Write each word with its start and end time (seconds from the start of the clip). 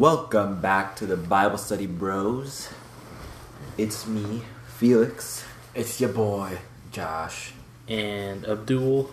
Welcome 0.00 0.62
back 0.62 0.96
to 0.96 1.04
the 1.04 1.18
Bible 1.18 1.58
Study 1.58 1.84
Bros. 1.86 2.70
It's 3.76 4.06
me, 4.06 4.40
Felix. 4.66 5.44
It's 5.74 6.00
your 6.00 6.08
boy, 6.08 6.56
Josh. 6.90 7.52
And 7.86 8.46
Abdul. 8.48 9.10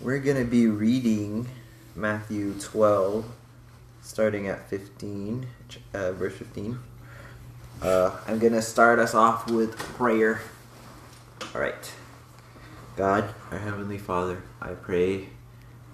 We're 0.00 0.18
going 0.18 0.38
to 0.38 0.50
be 0.50 0.66
reading 0.66 1.48
Matthew 1.94 2.54
12, 2.58 3.24
starting 4.02 4.48
at 4.48 4.68
15, 4.68 5.46
uh, 5.94 6.10
verse 6.10 6.38
15. 6.38 6.76
Uh, 7.80 8.18
I'm 8.26 8.40
going 8.40 8.54
to 8.54 8.62
start 8.62 8.98
us 8.98 9.14
off 9.14 9.48
with 9.48 9.78
prayer. 9.78 10.40
All 11.54 11.60
right. 11.60 11.92
God, 12.96 13.32
our 13.52 13.58
Heavenly 13.58 13.98
Father, 13.98 14.42
I 14.60 14.70
pray 14.70 15.28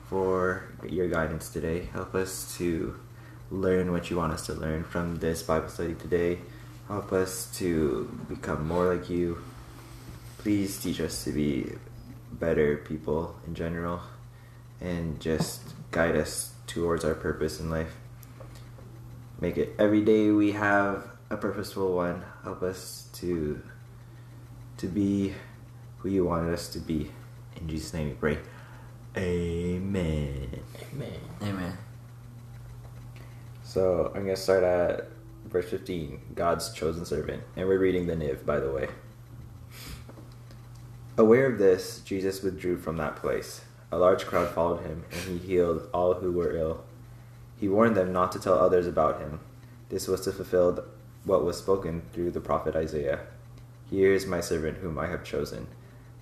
for 0.08 0.72
your 0.88 1.06
guidance 1.10 1.50
today. 1.50 1.90
Help 1.92 2.14
us 2.14 2.56
to 2.56 2.98
learn 3.50 3.92
what 3.92 4.10
you 4.10 4.16
want 4.16 4.32
us 4.32 4.46
to 4.46 4.54
learn 4.54 4.84
from 4.84 5.16
this 5.16 5.42
Bible 5.42 5.68
study 5.68 5.94
today. 5.94 6.38
Help 6.88 7.12
us 7.12 7.50
to 7.58 8.10
become 8.28 8.66
more 8.66 8.94
like 8.94 9.10
you. 9.10 9.42
Please 10.38 10.80
teach 10.80 11.00
us 11.00 11.24
to 11.24 11.32
be 11.32 11.72
better 12.32 12.78
people 12.78 13.34
in 13.46 13.54
general 13.54 14.00
and 14.80 15.20
just 15.20 15.60
guide 15.90 16.16
us 16.16 16.54
towards 16.66 17.04
our 17.04 17.14
purpose 17.14 17.60
in 17.60 17.70
life. 17.70 17.96
Make 19.40 19.56
it 19.56 19.74
every 19.78 20.02
day 20.02 20.30
we 20.30 20.52
have 20.52 21.08
a 21.30 21.36
purposeful 21.36 21.94
one. 21.94 22.24
Help 22.42 22.62
us 22.62 23.08
to 23.14 23.60
to 24.78 24.86
be 24.86 25.34
who 25.98 26.08
you 26.08 26.24
wanted 26.24 26.52
us 26.54 26.68
to 26.70 26.78
be. 26.78 27.10
In 27.56 27.68
Jesus' 27.68 27.92
name 27.92 28.08
we 28.08 28.14
pray. 28.14 28.38
Amen. 29.16 30.60
Amen. 30.92 31.09
So 33.70 34.06
I'm 34.06 34.24
going 34.24 34.34
to 34.34 34.36
start 34.36 34.64
at 34.64 35.10
verse 35.44 35.70
15 35.70 36.20
God's 36.34 36.72
chosen 36.72 37.04
servant. 37.04 37.44
And 37.54 37.68
we're 37.68 37.78
reading 37.78 38.08
the 38.08 38.14
NIV, 38.14 38.44
by 38.44 38.58
the 38.58 38.72
way. 38.72 38.88
Aware 41.16 41.46
of 41.46 41.58
this, 41.58 42.00
Jesus 42.00 42.42
withdrew 42.42 42.78
from 42.78 42.96
that 42.96 43.14
place. 43.14 43.60
A 43.92 43.96
large 43.96 44.26
crowd 44.26 44.48
followed 44.48 44.80
him, 44.80 45.04
and 45.12 45.20
he 45.20 45.38
healed 45.38 45.88
all 45.94 46.14
who 46.14 46.32
were 46.32 46.56
ill. 46.56 46.82
He 47.60 47.68
warned 47.68 47.96
them 47.96 48.12
not 48.12 48.32
to 48.32 48.40
tell 48.40 48.58
others 48.58 48.88
about 48.88 49.20
him. 49.20 49.38
This 49.88 50.08
was 50.08 50.22
to 50.22 50.32
fulfill 50.32 50.84
what 51.22 51.44
was 51.44 51.56
spoken 51.56 52.02
through 52.12 52.32
the 52.32 52.40
prophet 52.40 52.74
Isaiah. 52.74 53.20
Here 53.88 54.12
is 54.12 54.26
my 54.26 54.40
servant 54.40 54.78
whom 54.78 54.98
I 54.98 55.06
have 55.06 55.22
chosen, 55.22 55.68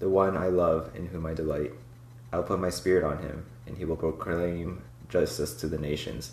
the 0.01 0.11
one 0.11 0.37
I 0.37 0.49
love, 0.49 0.91
in 0.95 1.07
whom 1.07 1.25
I 1.25 1.33
delight. 1.33 1.73
I'll 2.31 2.43
put 2.43 2.61
my 2.61 2.69
spirit 2.69 3.05
on 3.05 3.23
him, 3.23 3.47
and 3.67 3.79
he 3.79 3.87
will 3.87 3.97
proclaim 3.97 4.83
justice 5.09 5.55
to 5.55 5.67
the 5.67 5.79
nations. 5.79 6.33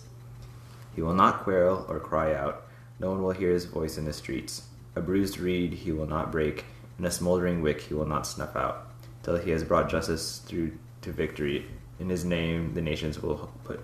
He 0.95 1.01
will 1.01 1.13
not 1.13 1.43
quarrel 1.43 1.85
or 1.89 1.99
cry 1.99 2.33
out. 2.33 2.63
No 2.99 3.09
one 3.11 3.21
will 3.21 3.31
hear 3.31 3.51
his 3.51 3.65
voice 3.65 3.97
in 3.97 4.05
the 4.05 4.13
streets. 4.13 4.63
A 4.95 5.01
bruised 5.01 5.38
reed 5.39 5.73
he 5.73 5.91
will 5.91 6.07
not 6.07 6.31
break, 6.31 6.63
and 6.97 7.05
a 7.05 7.11
smoldering 7.11 7.61
wick 7.61 7.81
he 7.81 7.93
will 7.93 8.05
not 8.05 8.25
snuff 8.25 8.55
out, 8.55 8.88
till 9.23 9.35
he 9.38 9.51
has 9.51 9.63
brought 9.63 9.89
justice 9.89 10.39
through 10.39 10.71
to 11.01 11.11
victory. 11.11 11.66
In 11.99 12.07
his 12.09 12.23
name, 12.23 12.73
the 12.73 12.81
nations 12.81 13.21
will 13.21 13.51
put 13.66 13.81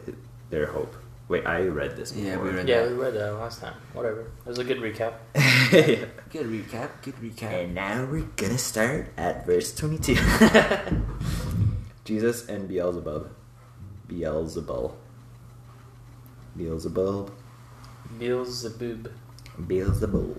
their 0.50 0.68
hope. 0.68 0.96
Wait, 1.28 1.46
I 1.46 1.64
read 1.68 1.96
this 1.96 2.12
before. 2.12 2.28
Yeah, 2.30 2.38
we 2.42 2.50
read 2.50 2.68
Yeah, 2.68 2.82
that. 2.84 2.92
we 2.92 2.98
read 2.98 3.14
that 3.14 3.34
last 3.36 3.62
time. 3.62 3.74
Whatever. 3.94 4.22
It 4.22 4.46
was 4.46 4.60
a 4.60 4.64
good 4.66 4.80
recap. 4.80 5.14
Good 5.72 6.48
recap. 6.48 6.90
Good 7.02 7.16
recap. 7.16 7.64
and 7.64 7.74
now 7.76 8.04
we're 8.06 8.28
gonna 8.36 8.58
start 8.58 9.08
at 9.18 9.46
verse 9.46 9.74
22. 9.76 10.16
Jesus 12.06 12.48
and 12.50 12.68
Beelzebub. 12.68 13.30
Beelzebul. 14.10 14.94
Beelzebub. 16.56 17.32
Beelzebub. 18.20 19.10
Beelzebul. 19.60 20.36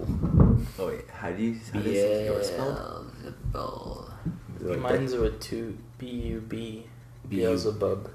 Oh 0.79 0.87
wait, 0.87 1.09
how 1.11 1.31
do 1.31 1.43
you 1.43 1.59
how 1.73 1.81
does 1.81 1.95
yours 1.95 2.49
spelled? 2.49 4.13
Is 4.61 4.67
it 4.67 4.71
like 4.71 4.81
Mine's 4.81 5.15
with 5.15 5.41
two 5.41 5.77
B 5.99 6.07
U 6.07 6.41
B. 6.41 6.87
Beelzebub. 7.29 8.11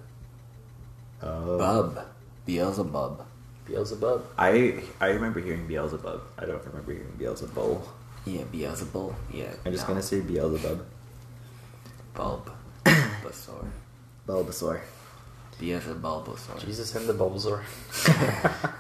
that? 1.19 1.27
Oh. 1.27 1.57
Bub. 1.57 2.05
Beelzebub. 2.45 3.25
Beelzebub. 3.65 4.25
I 4.37 4.83
I 4.99 5.07
remember 5.09 5.39
hearing 5.39 5.67
Beelzebub. 5.67 6.21
I 6.37 6.45
don't 6.45 6.63
remember 6.65 6.93
hearing 6.93 7.13
Beelzebul. 7.19 7.81
Yeah, 8.25 8.43
Beelzebul. 8.51 9.13
Yeah. 9.33 9.53
I'm 9.65 9.71
just 9.71 9.83
no. 9.85 9.93
gonna 9.93 10.03
say 10.03 10.21
Beelzebub. 10.21 10.85
Bulb. 12.13 12.51
Bulbasaur. 12.85 13.65
Bulbasaur. 14.27 14.81
Beelzebulbasaur. 15.59 16.63
Jesus 16.63 16.93
and 16.95 17.07
the 17.07 17.13
Bulbasaur. 17.13 17.63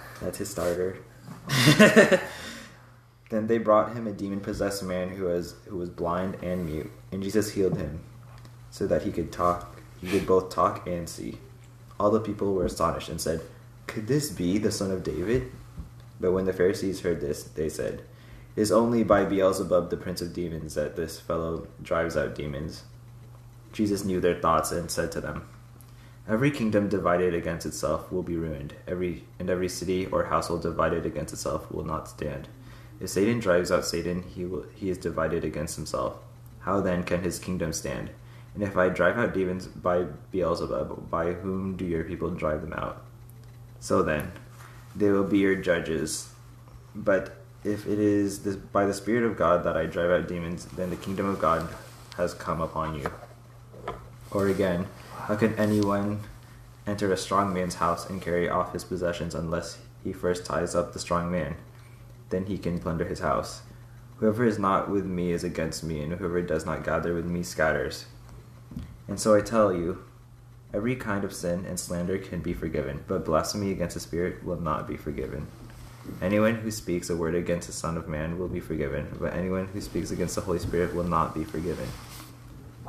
That's 0.21 0.37
his 0.37 0.49
starter. 0.49 0.97
then 3.29 3.47
they 3.47 3.57
brought 3.57 3.95
him 3.95 4.07
a 4.07 4.11
demon 4.11 4.39
possessed 4.39 4.83
man 4.83 5.09
who 5.09 5.25
was 5.25 5.55
who 5.67 5.77
was 5.77 5.89
blind 5.89 6.35
and 6.43 6.65
mute, 6.65 6.91
and 7.11 7.23
Jesus 7.23 7.51
healed 7.51 7.77
him, 7.77 8.01
so 8.69 8.87
that 8.87 9.03
he 9.03 9.11
could 9.11 9.31
talk 9.31 9.77
he 10.01 10.07
could 10.09 10.27
both 10.27 10.49
talk 10.49 10.87
and 10.87 11.09
see. 11.09 11.37
All 11.99 12.11
the 12.11 12.19
people 12.19 12.53
were 12.53 12.65
astonished 12.65 13.09
and 13.09 13.19
said, 13.19 13.41
Could 13.87 14.07
this 14.07 14.29
be 14.31 14.57
the 14.57 14.71
son 14.71 14.91
of 14.91 15.03
David? 15.03 15.51
But 16.19 16.31
when 16.31 16.45
the 16.45 16.53
Pharisees 16.53 17.01
heard 17.01 17.21
this, 17.21 17.43
they 17.43 17.69
said, 17.69 18.03
It 18.55 18.61
is 18.61 18.71
only 18.71 19.03
by 19.03 19.25
Beelzebub, 19.25 19.89
the 19.89 19.97
prince 19.97 20.21
of 20.21 20.33
demons, 20.33 20.75
that 20.75 20.95
this 20.95 21.19
fellow 21.19 21.67
drives 21.81 22.15
out 22.15 22.35
demons. 22.35 22.83
Jesus 23.73 24.05
knew 24.05 24.19
their 24.19 24.39
thoughts 24.39 24.71
and 24.71 24.89
said 24.89 25.11
to 25.13 25.21
them, 25.21 25.47
Every 26.29 26.51
kingdom 26.51 26.89
divided 26.89 27.33
against 27.33 27.65
itself 27.65 28.11
will 28.11 28.23
be 28.23 28.35
ruined. 28.35 28.73
Every 28.85 29.23
and 29.39 29.49
every 29.49 29.69
city 29.69 30.07
or 30.07 30.25
household 30.25 30.61
divided 30.61 31.05
against 31.05 31.31
itself 31.33 31.71
will 31.71 31.85
not 31.85 32.09
stand. 32.09 32.49
If 32.99 33.09
Satan 33.09 33.39
drives 33.39 33.71
out 33.71 33.85
Satan, 33.85 34.23
he 34.23 34.43
will 34.43 34.65
he 34.75 34.89
is 34.89 34.97
divided 34.97 35.45
against 35.45 35.77
himself. 35.77 36.17
How 36.59 36.81
then 36.81 37.03
can 37.03 37.23
his 37.23 37.39
kingdom 37.39 37.71
stand? 37.71 38.09
And 38.53 38.61
if 38.61 38.75
I 38.75 38.89
drive 38.89 39.17
out 39.17 39.33
demons 39.33 39.67
by 39.67 40.05
Beelzebub, 40.31 41.09
by 41.09 41.31
whom 41.31 41.77
do 41.77 41.85
your 41.85 42.03
people 42.03 42.31
drive 42.31 42.61
them 42.61 42.73
out? 42.73 43.05
So 43.79 44.01
then, 44.03 44.31
they 44.95 45.11
will 45.11 45.23
be 45.23 45.37
your 45.37 45.55
judges. 45.55 46.33
But 46.93 47.37
if 47.63 47.87
it 47.87 47.99
is 47.99 48.39
this, 48.39 48.55
by 48.55 48.85
the 48.85 48.93
Spirit 48.93 49.23
of 49.23 49.37
God 49.37 49.63
that 49.63 49.77
I 49.77 49.85
drive 49.85 50.09
out 50.09 50.27
demons, 50.27 50.65
then 50.65 50.89
the 50.89 50.95
kingdom 50.95 51.27
of 51.27 51.39
God 51.39 51.69
has 52.17 52.33
come 52.33 52.59
upon 52.59 52.99
you. 52.99 53.11
Or 54.31 54.47
again, 54.47 54.87
how 55.27 55.35
can 55.35 55.53
anyone 55.55 56.21
enter 56.87 57.11
a 57.11 57.17
strong 57.17 57.53
man's 57.53 57.75
house 57.75 58.09
and 58.09 58.21
carry 58.21 58.47
off 58.47 58.71
his 58.71 58.85
possessions 58.85 59.35
unless 59.35 59.77
he 60.01 60.13
first 60.13 60.45
ties 60.45 60.73
up 60.73 60.93
the 60.93 60.99
strong 60.99 61.29
man? 61.29 61.57
Then 62.29 62.45
he 62.45 62.57
can 62.57 62.79
plunder 62.79 63.03
his 63.03 63.19
house. 63.19 63.63
Whoever 64.19 64.45
is 64.45 64.57
not 64.57 64.89
with 64.89 65.05
me 65.05 65.31
is 65.31 65.43
against 65.43 65.83
me, 65.83 65.99
and 65.99 66.13
whoever 66.13 66.41
does 66.41 66.65
not 66.65 66.85
gather 66.85 67.13
with 67.13 67.25
me 67.25 67.43
scatters. 67.43 68.05
And 69.09 69.19
so 69.19 69.35
I 69.35 69.41
tell 69.41 69.73
you, 69.73 70.01
every 70.73 70.95
kind 70.95 71.25
of 71.25 71.33
sin 71.33 71.65
and 71.65 71.77
slander 71.77 72.17
can 72.17 72.39
be 72.39 72.53
forgiven, 72.53 73.03
but 73.05 73.25
blasphemy 73.25 73.71
against 73.71 73.95
the 73.95 73.99
Spirit 73.99 74.45
will 74.45 74.61
not 74.61 74.87
be 74.87 74.95
forgiven. 74.95 75.45
Anyone 76.21 76.55
who 76.55 76.71
speaks 76.71 77.09
a 77.09 77.17
word 77.17 77.35
against 77.35 77.67
the 77.67 77.73
Son 77.73 77.97
of 77.97 78.07
Man 78.07 78.39
will 78.39 78.47
be 78.47 78.61
forgiven, 78.61 79.09
but 79.19 79.33
anyone 79.33 79.67
who 79.67 79.81
speaks 79.81 80.09
against 80.09 80.35
the 80.35 80.41
Holy 80.41 80.59
Spirit 80.59 80.95
will 80.95 81.03
not 81.03 81.35
be 81.35 81.43
forgiven, 81.43 81.89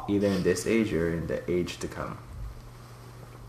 either 0.09 0.29
in 0.29 0.45
this 0.45 0.69
age 0.69 0.93
or 0.93 1.13
in 1.13 1.27
the 1.27 1.43
age 1.51 1.79
to 1.79 1.89
come. 1.89 2.17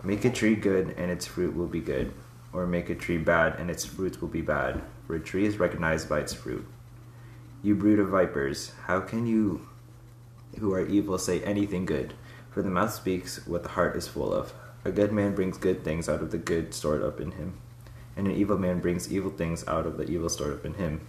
Make 0.03 0.23
a 0.23 0.29
tree 0.29 0.55
good, 0.55 0.95
and 0.97 1.11
its 1.11 1.25
fruit 1.25 1.55
will 1.55 1.67
be 1.67 1.81
good, 1.81 2.13
or 2.53 2.65
make 2.65 2.89
a 2.89 2.95
tree 2.95 3.17
bad, 3.17 3.59
and 3.59 3.69
its 3.69 3.83
fruits 3.83 4.21
will 4.21 4.29
be 4.29 4.41
bad, 4.41 4.81
for 5.05 5.15
a 5.15 5.19
tree 5.19 5.45
is 5.45 5.59
recognized 5.59 6.07
by 6.07 6.19
its 6.19 6.33
fruit. 6.33 6.65
You 7.61 7.75
brood 7.75 7.99
of 7.99 8.07
vipers, 8.07 8.71
how 8.85 9.01
can 9.01 9.27
you 9.27 9.67
who 10.57 10.73
are 10.73 10.85
evil 10.85 11.17
say 11.17 11.41
anything 11.43 11.85
good? 11.85 12.13
For 12.51 12.61
the 12.61 12.69
mouth 12.69 12.93
speaks 12.93 13.45
what 13.45 13.63
the 13.63 13.69
heart 13.69 13.97
is 13.97 14.07
full 14.07 14.33
of. 14.33 14.53
A 14.85 14.91
good 14.91 15.11
man 15.11 15.35
brings 15.35 15.57
good 15.57 15.83
things 15.83 16.07
out 16.07 16.21
of 16.21 16.31
the 16.31 16.37
good 16.37 16.73
stored 16.73 17.03
up 17.03 17.19
in 17.19 17.31
him, 17.31 17.59
and 18.15 18.25
an 18.25 18.33
evil 18.33 18.57
man 18.57 18.79
brings 18.79 19.11
evil 19.11 19.31
things 19.31 19.67
out 19.67 19.85
of 19.85 19.97
the 19.97 20.09
evil 20.09 20.29
stored 20.29 20.53
up 20.53 20.65
in 20.65 20.75
him. 20.75 21.01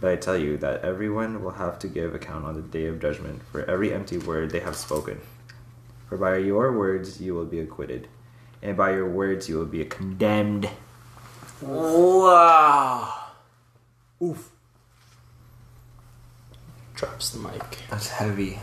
But 0.00 0.12
I 0.12 0.16
tell 0.16 0.36
you 0.36 0.56
that 0.58 0.82
everyone 0.82 1.42
will 1.42 1.52
have 1.52 1.80
to 1.80 1.88
give 1.88 2.14
account 2.14 2.44
on 2.44 2.54
the 2.54 2.62
day 2.62 2.86
of 2.86 3.00
judgment 3.00 3.42
for 3.50 3.68
every 3.68 3.92
empty 3.92 4.18
word 4.18 4.50
they 4.50 4.60
have 4.60 4.76
spoken. 4.76 5.20
For 6.08 6.16
by 6.16 6.38
your 6.38 6.72
words 6.72 7.20
you 7.20 7.34
will 7.34 7.46
be 7.46 7.60
acquitted, 7.60 8.08
and 8.62 8.76
by 8.76 8.92
your 8.92 9.08
words 9.08 9.48
you 9.48 9.58
will 9.58 9.66
be 9.66 9.84
condemned. 9.84 10.68
Wow. 11.60 13.12
Oof. 14.22 14.50
Drops 16.94 17.30
the 17.30 17.38
mic. 17.40 17.78
That's 17.90 18.08
heavy. 18.08 18.58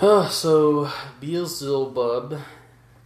Uh, 0.00 0.28
so 0.28 0.90
Beelzebub 1.20 2.40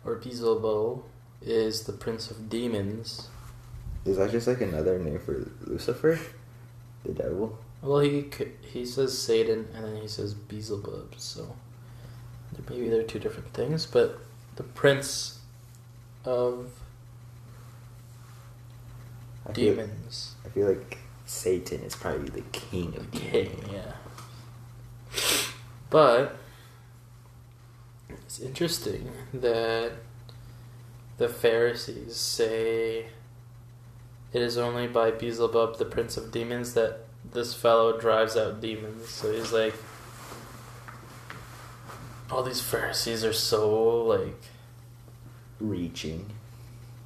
or 0.05 0.17
Beelzebul 0.17 1.03
is 1.43 1.85
the 1.85 1.93
prince 1.93 2.31
of 2.31 2.49
demons. 2.49 3.29
Is 4.05 4.17
that 4.17 4.31
just 4.31 4.47
like 4.47 4.61
another 4.61 4.99
name 4.99 5.19
for 5.19 5.51
Lucifer? 5.67 6.19
The 7.05 7.13
devil? 7.13 7.59
Well, 7.83 8.01
he 8.01 8.29
he 8.63 8.85
says 8.85 9.17
Satan 9.17 9.69
and 9.75 9.85
then 9.85 9.97
he 9.97 10.09
says 10.09 10.35
Beelzebub, 10.35 11.15
so 11.17 11.57
maybe 12.69 12.89
they're 12.89 13.05
two 13.05 13.19
different 13.19 13.55
things. 13.55 13.87
But 13.87 14.19
the 14.57 14.65
prince 14.65 15.39
of 16.25 16.71
I 19.47 19.53
feel, 19.53 19.75
demons. 19.77 20.35
I 20.45 20.49
feel 20.49 20.69
like 20.69 20.99
Satan 21.25 21.83
is 21.83 21.95
probably 21.95 22.29
the 22.31 22.49
king 22.53 22.97
of 22.97 23.11
King, 23.13 23.51
demons. 23.51 23.73
yeah. 23.73 23.93
But 25.91 26.37
it's 28.11 28.41
interesting 28.41 29.11
that 29.33 29.93
the 31.17 31.29
Pharisees 31.29 32.17
say 32.17 33.07
it 34.33 34.43
is 34.43 34.59
only 34.59 34.87
by 34.87 35.11
Beelzebub, 35.11 35.79
the 35.79 35.85
prince 35.85 36.17
of 36.17 36.31
demons, 36.31 36.75
that 36.75 37.08
this 37.33 37.55
fellow 37.55 37.99
drives 37.99 38.37
out 38.37 38.61
demons. 38.61 39.09
So 39.09 39.33
he's 39.33 39.53
like, 39.53 39.75
all 42.31 42.43
these 42.43 42.61
Pharisees 42.61 43.25
are 43.25 43.33
so 43.33 44.05
like, 44.05 44.41
Reaching. 45.61 46.31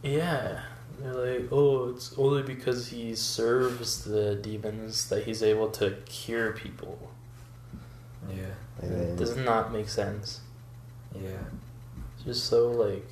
yeah. 0.03 0.61
They're 1.01 1.15
like, 1.15 1.49
oh, 1.51 1.89
it's 1.89 2.17
only 2.17 2.43
because 2.43 2.89
he 2.89 3.17
serves 3.17 4.05
the 4.05 4.37
demons 4.37 5.09
that 5.09 5.25
he's 5.25 5.43
able 5.43 5.69
to 5.71 5.97
cure 6.05 6.53
people. 6.53 7.11
Yeah. 8.31 8.87
It 8.87 9.17
does 9.17 9.37
not 9.37 9.73
make 9.73 9.89
sense. 9.89 10.41
Yeah. 11.15 11.31
It's 12.15 12.25
just 12.25 12.45
so 12.45 12.71
like 12.71 13.07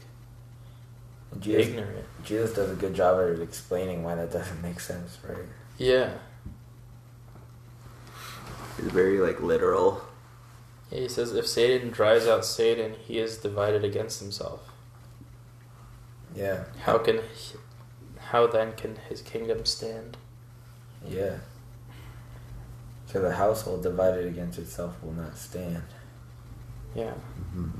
Jesus, 1.40 1.66
ignorant. 1.68 2.06
Jesus 2.24 2.52
does 2.54 2.70
a 2.70 2.74
good 2.74 2.94
job 2.94 3.18
of 3.18 3.40
explaining 3.40 4.04
why 4.04 4.14
that 4.14 4.30
doesn't 4.30 4.62
make 4.62 4.78
sense, 4.78 5.18
right? 5.28 5.38
Yeah. 5.78 6.12
It's 8.82 8.93
very 8.93 9.19
like 9.19 9.41
literal. 9.41 10.03
yeah. 10.91 11.00
He 11.00 11.09
says 11.09 11.32
if 11.35 11.47
Satan 11.47 11.91
drives 11.91 12.27
out 12.27 12.44
Satan, 12.44 12.94
he 13.06 13.19
is 13.19 13.37
divided 13.38 13.85
against 13.85 14.21
himself. 14.21 14.61
Yeah. 16.35 16.65
How 16.81 16.99
can 16.99 17.17
he, 17.17 17.56
how 18.19 18.47
then 18.47 18.73
can 18.73 18.97
his 19.09 19.21
kingdom 19.23 19.65
stand? 19.65 20.17
Yeah. 21.09 21.38
So 23.06 23.21
the 23.21 23.32
household 23.35 23.82
divided 23.82 24.27
against 24.27 24.59
itself 24.59 25.03
will 25.03 25.12
not 25.12 25.37
stand. 25.37 25.82
Yeah. 26.94 27.15
Mhm. 27.55 27.71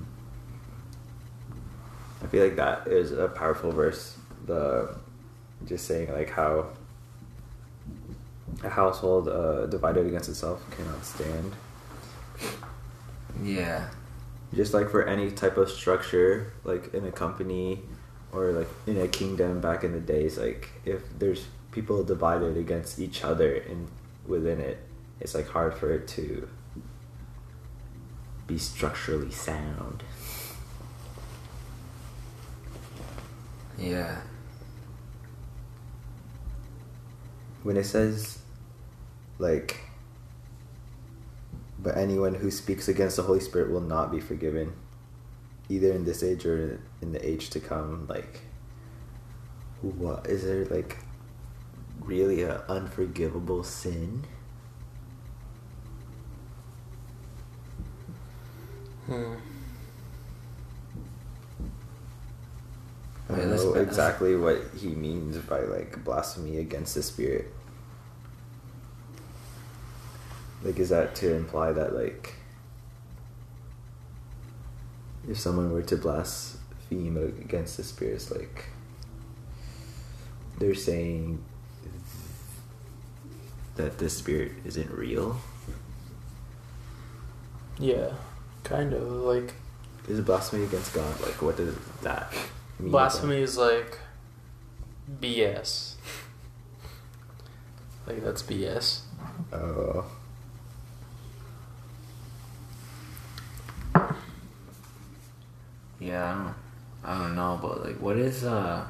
I 2.23 2.27
feel 2.27 2.45
like 2.45 2.57
that 2.57 2.87
is 2.89 3.13
a 3.13 3.29
powerful 3.29 3.71
verse. 3.73 4.17
The 4.47 4.97
just 5.67 5.87
saying 5.87 6.13
like 6.13 6.31
how 6.31 6.71
a 8.63 8.69
household 8.69 9.29
uh, 9.29 9.67
divided 9.67 10.07
against 10.07 10.29
itself 10.29 10.63
cannot 10.71 11.05
stand. 11.05 11.53
Yeah. 13.43 13.89
Just 14.55 14.75
like 14.75 14.91
for 14.91 15.05
any 15.05 15.31
type 15.31 15.57
of 15.57 15.71
structure, 15.71 16.53
like 16.65 16.93
in 16.93 17.07
a 17.07 17.13
company 17.13 17.81
or 18.33 18.53
like 18.53 18.69
in 18.87 18.99
a 19.01 19.09
kingdom 19.09 19.61
back 19.61 19.85
in 19.85 19.93
the 19.93 20.01
days, 20.01 20.39
like 20.39 20.69
if 20.85 21.03
there's 21.19 21.47
people 21.73 22.03
divided 22.03 22.57
against 22.57 22.99
each 22.99 23.25
other 23.25 23.55
and 23.55 23.89
within 24.27 24.61
it, 24.61 24.79
it's 25.21 25.35
like 25.35 25.49
hard 25.49 25.75
for 25.75 25.93
it 25.93 26.09
to 26.09 26.49
be 28.47 28.59
structurally 28.59 29.31
sound. 29.31 30.03
Yeah. 33.79 34.21
when 37.63 37.77
it 37.77 37.85
says 37.85 38.40
like 39.41 39.81
but 41.83 41.97
anyone 41.97 42.35
who 42.35 42.51
speaks 42.51 42.89
against 42.89 43.17
the 43.17 43.23
holy 43.23 43.41
spirit 43.41 43.71
will 43.71 43.81
not 43.81 44.13
be 44.13 44.21
forgiven 44.21 44.75
either 45.69 45.93
in 45.93 46.05
this 46.05 46.23
age 46.23 46.45
or 46.45 46.81
in 47.01 47.13
the 47.13 47.27
age 47.27 47.49
to 47.51 47.59
come 47.59 48.07
like 48.07 48.43
what 49.81 50.27
is 50.27 50.45
there 50.45 50.67
like 50.67 50.99
really 52.01 52.43
an 52.43 52.61
unforgivable 52.69 53.63
sin? 53.63 54.25
Hmm. 59.07 59.35
i 63.29 63.37
don't 63.37 63.51
know 63.51 63.75
exactly 63.75 64.37
what 64.37 64.61
he 64.77 64.89
means 64.89 65.37
by 65.39 65.61
like 65.61 66.05
blasphemy 66.05 66.59
against 66.59 66.95
the 66.95 67.03
spirit 67.03 67.53
like 70.63 70.79
is 70.79 70.89
that 70.91 71.15
to 71.15 71.35
imply 71.35 71.73
that 71.73 71.95
like 71.95 72.35
if 75.29 75.39
someone 75.39 75.73
were 75.73 75.83
to 75.83 75.97
blaspheme 75.97 77.17
against 77.17 77.77
the 77.77 77.85
spirits 77.85 78.31
like 78.31 78.67
they're 80.59 80.75
saying 80.75 81.43
that 83.77 83.99
the 83.99 84.09
spirit 84.11 84.53
isn't 84.65 84.91
real 84.91 85.37
Yeah. 87.79 88.13
Kind 88.65 88.93
of 88.93 89.11
like 89.11 89.55
is 90.09 90.21
blasphemy 90.21 90.65
against 90.65 90.93
god 90.93 91.21
like 91.21 91.41
what 91.41 91.57
does 91.57 91.75
that 92.03 92.33
mean 92.79 92.91
blasphemy 92.91 93.37
is 93.37 93.57
like 93.57 93.99
BS. 95.21 95.95
Like 98.07 98.23
that's 98.25 98.43
BS. 98.43 99.01
oh 99.53 100.05
Yeah, 106.01 106.25
I 106.25 106.35
don't, 106.45 106.55
I 107.05 107.19
don't 107.23 107.37
know, 107.37 107.59
but 107.61 107.85
like, 107.85 107.97
what 108.01 108.17
is 108.17 108.45
uh, 108.45 108.87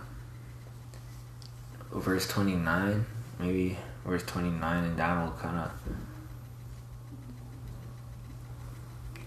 verse 1.93 2.27
twenty 2.29 2.55
nine? 2.55 3.05
Maybe 3.39 3.79
verse 4.07 4.23
twenty 4.23 4.51
nine, 4.51 4.85
and 4.85 4.97
down 4.97 5.25
will 5.25 5.37
kind 5.37 5.59
of. 5.59 5.71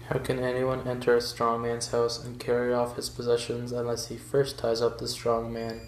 How 0.08 0.18
can 0.18 0.38
anyone 0.38 0.86
enter 0.86 1.16
a 1.16 1.20
strong 1.20 1.62
man's 1.62 1.90
house 1.90 2.22
and 2.22 2.38
carry 2.38 2.74
off 2.74 2.96
his 2.96 3.08
possessions 3.08 3.72
unless 3.72 4.08
he 4.08 4.16
first 4.16 4.58
ties 4.58 4.82
up 4.82 4.98
the 4.98 5.08
strong 5.08 5.52
man? 5.52 5.80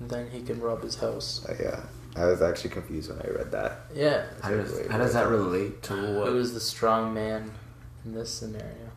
Then 0.00 0.30
he 0.30 0.42
can 0.42 0.60
rob 0.60 0.82
his 0.82 0.96
house. 0.96 1.44
Uh, 1.48 1.56
yeah 1.60 1.80
i 2.14 2.26
was 2.26 2.42
actually 2.42 2.68
confused 2.68 3.08
when 3.08 3.18
i 3.20 3.30
read 3.30 3.50
that 3.50 3.86
Yeah. 3.94 4.26
How 4.42 4.50
does 4.50 4.86
how 4.88 4.98
does 4.98 5.14
that 5.14 5.28
relate 5.28 5.82
to 5.84 5.94
what? 5.94 6.28
Who 6.28 6.38
is 6.38 6.52
the 6.52 6.60
strong 6.60 7.14
man 7.14 7.52
in 8.04 8.12
this 8.12 8.30
scenario? 8.34 8.91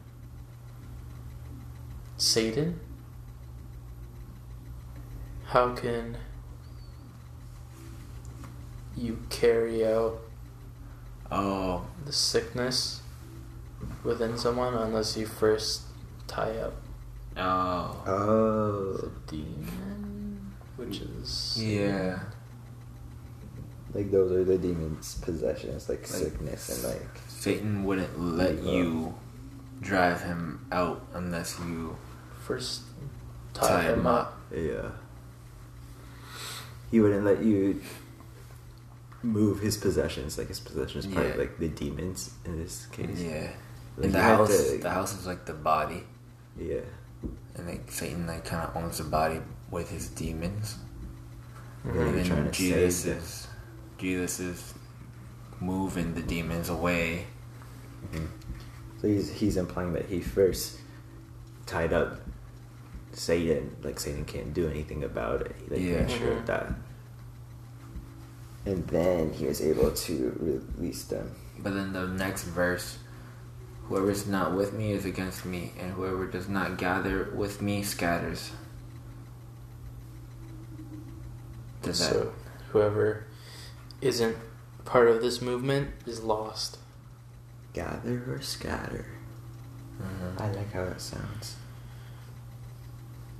Satan? 2.17 2.79
How 5.45 5.73
can 5.73 6.17
you 8.97 9.19
carry 9.29 9.85
out 9.85 10.19
Oh, 11.31 11.85
the 12.05 12.13
sickness 12.13 13.01
within 14.03 14.37
someone 14.37 14.73
unless 14.75 15.17
you 15.17 15.25
first 15.25 15.81
tie 16.27 16.57
up 16.57 16.73
uh, 17.35 17.91
oh, 18.07 18.93
the 18.93 19.03
oh 19.07 19.11
demon? 19.27 20.53
Which 20.77 20.99
is. 21.01 21.55
yeah, 21.61 22.19
like 23.93 24.11
those 24.11 24.31
are 24.31 24.43
the 24.43 24.57
demons 24.57 25.15
possessions 25.21 25.89
like, 25.89 25.99
Like- 26.01 26.07
sickness 26.07 26.83
and 26.83 26.93
like 26.93 27.09
Satan 27.27 27.83
wouldn't 27.83 28.19
let 28.19 28.61
you 28.63 29.13
drive 29.81 30.21
him 30.21 30.65
out 30.71 31.05
unless 31.13 31.57
you 31.59 31.95
First 32.45 32.81
time. 33.53 33.67
tie 33.69 33.81
him 33.83 33.99
him 34.01 34.07
up. 34.07 34.21
up. 34.27 34.41
Yeah. 34.55 34.89
He 36.91 36.99
wouldn't 36.99 37.25
let 37.25 37.43
you 37.43 37.81
move 39.23 39.59
his 39.59 39.77
possessions. 39.77 40.37
Like 40.37 40.47
his 40.49 40.59
possessions, 40.59 41.07
Yeah. 41.07 41.33
like 41.37 41.57
the 41.57 41.67
demons 41.69 42.31
in 42.45 42.57
this 42.59 42.85
case. 42.87 43.19
Yeah, 43.19 43.51
Like, 43.97 44.05
and 44.05 44.13
the 44.13 44.21
house, 44.21 44.69
to- 44.71 44.77
the 44.77 44.89
house 44.91 45.17
is 45.19 45.25
like 45.25 45.45
the 45.45 45.53
body, 45.53 46.03
Yeah. 46.57 46.81
and 47.55 47.67
like 47.67 47.91
Satan 47.91 48.27
like 48.27 48.45
kind 48.45 48.67
of 48.67 48.75
owns 48.77 48.99
the 48.99 49.03
body 49.05 49.41
with 49.71 49.89
his 49.89 50.07
demons. 50.09 50.75
Mhm. 51.85 51.93
you're 51.95 52.05
and 52.07 52.25
trying 52.25 52.43
then 52.45 52.51
to 52.51 52.57
Jesus 52.57 53.05
is 53.05 53.47
Jesus 53.99 54.39
is 54.39 54.73
moving 55.59 56.13
the 56.15 56.21
demons 56.21 56.69
away. 56.69 57.27
Mhm. 58.11 58.27
So 59.01 59.07
he's 59.07 59.29
he's 59.31 59.57
implying 59.57 59.93
that 59.93 60.05
he 60.05 60.19
first 60.21 60.77
tied 61.67 61.93
up 61.93 62.19
Satan, 63.15 63.75
like 63.81 63.99
Satan 63.99 64.25
can't 64.25 64.53
do 64.53 64.67
anything 64.67 65.03
about 65.03 65.41
it. 65.41 65.55
Like 65.71 65.79
Yeah. 65.79 66.01
made 66.01 66.11
sure 66.11 66.33
of 66.33 66.45
that. 66.47 66.73
And 68.65 68.85
then 68.87 69.31
he 69.31 69.45
was 69.45 69.61
able 69.61 69.91
to 69.91 70.67
release 70.77 71.03
them. 71.05 71.31
But 71.59 71.73
then 71.73 71.93
the 71.93 72.07
next 72.07 72.43
verse, 72.43 72.97
whoever 73.87 74.11
is 74.11 74.27
not 74.27 74.53
with 74.53 74.73
me 74.73 74.91
is 74.91 75.05
against 75.05 75.45
me, 75.45 75.71
and 75.79 75.93
whoever 75.93 76.25
does 76.27 76.49
not 76.49 76.77
gather 76.77 77.29
with 77.33 77.61
me 77.61 77.83
scatters. 77.83 78.51
Does 81.83 81.99
that? 81.99 82.11
So 82.11 82.33
whoever 82.71 83.25
isn't 84.01 84.35
part 84.83 85.07
of 85.07 85.21
this 85.21 85.41
movement 85.41 85.91
is 86.05 86.21
lost. 86.23 86.79
Gather 87.73 88.23
or 88.27 88.41
scatter. 88.41 89.05
Mhm. 90.01 90.41
I 90.41 90.51
like 90.51 90.73
how 90.73 90.85
that 90.85 90.99
sounds. 91.01 91.55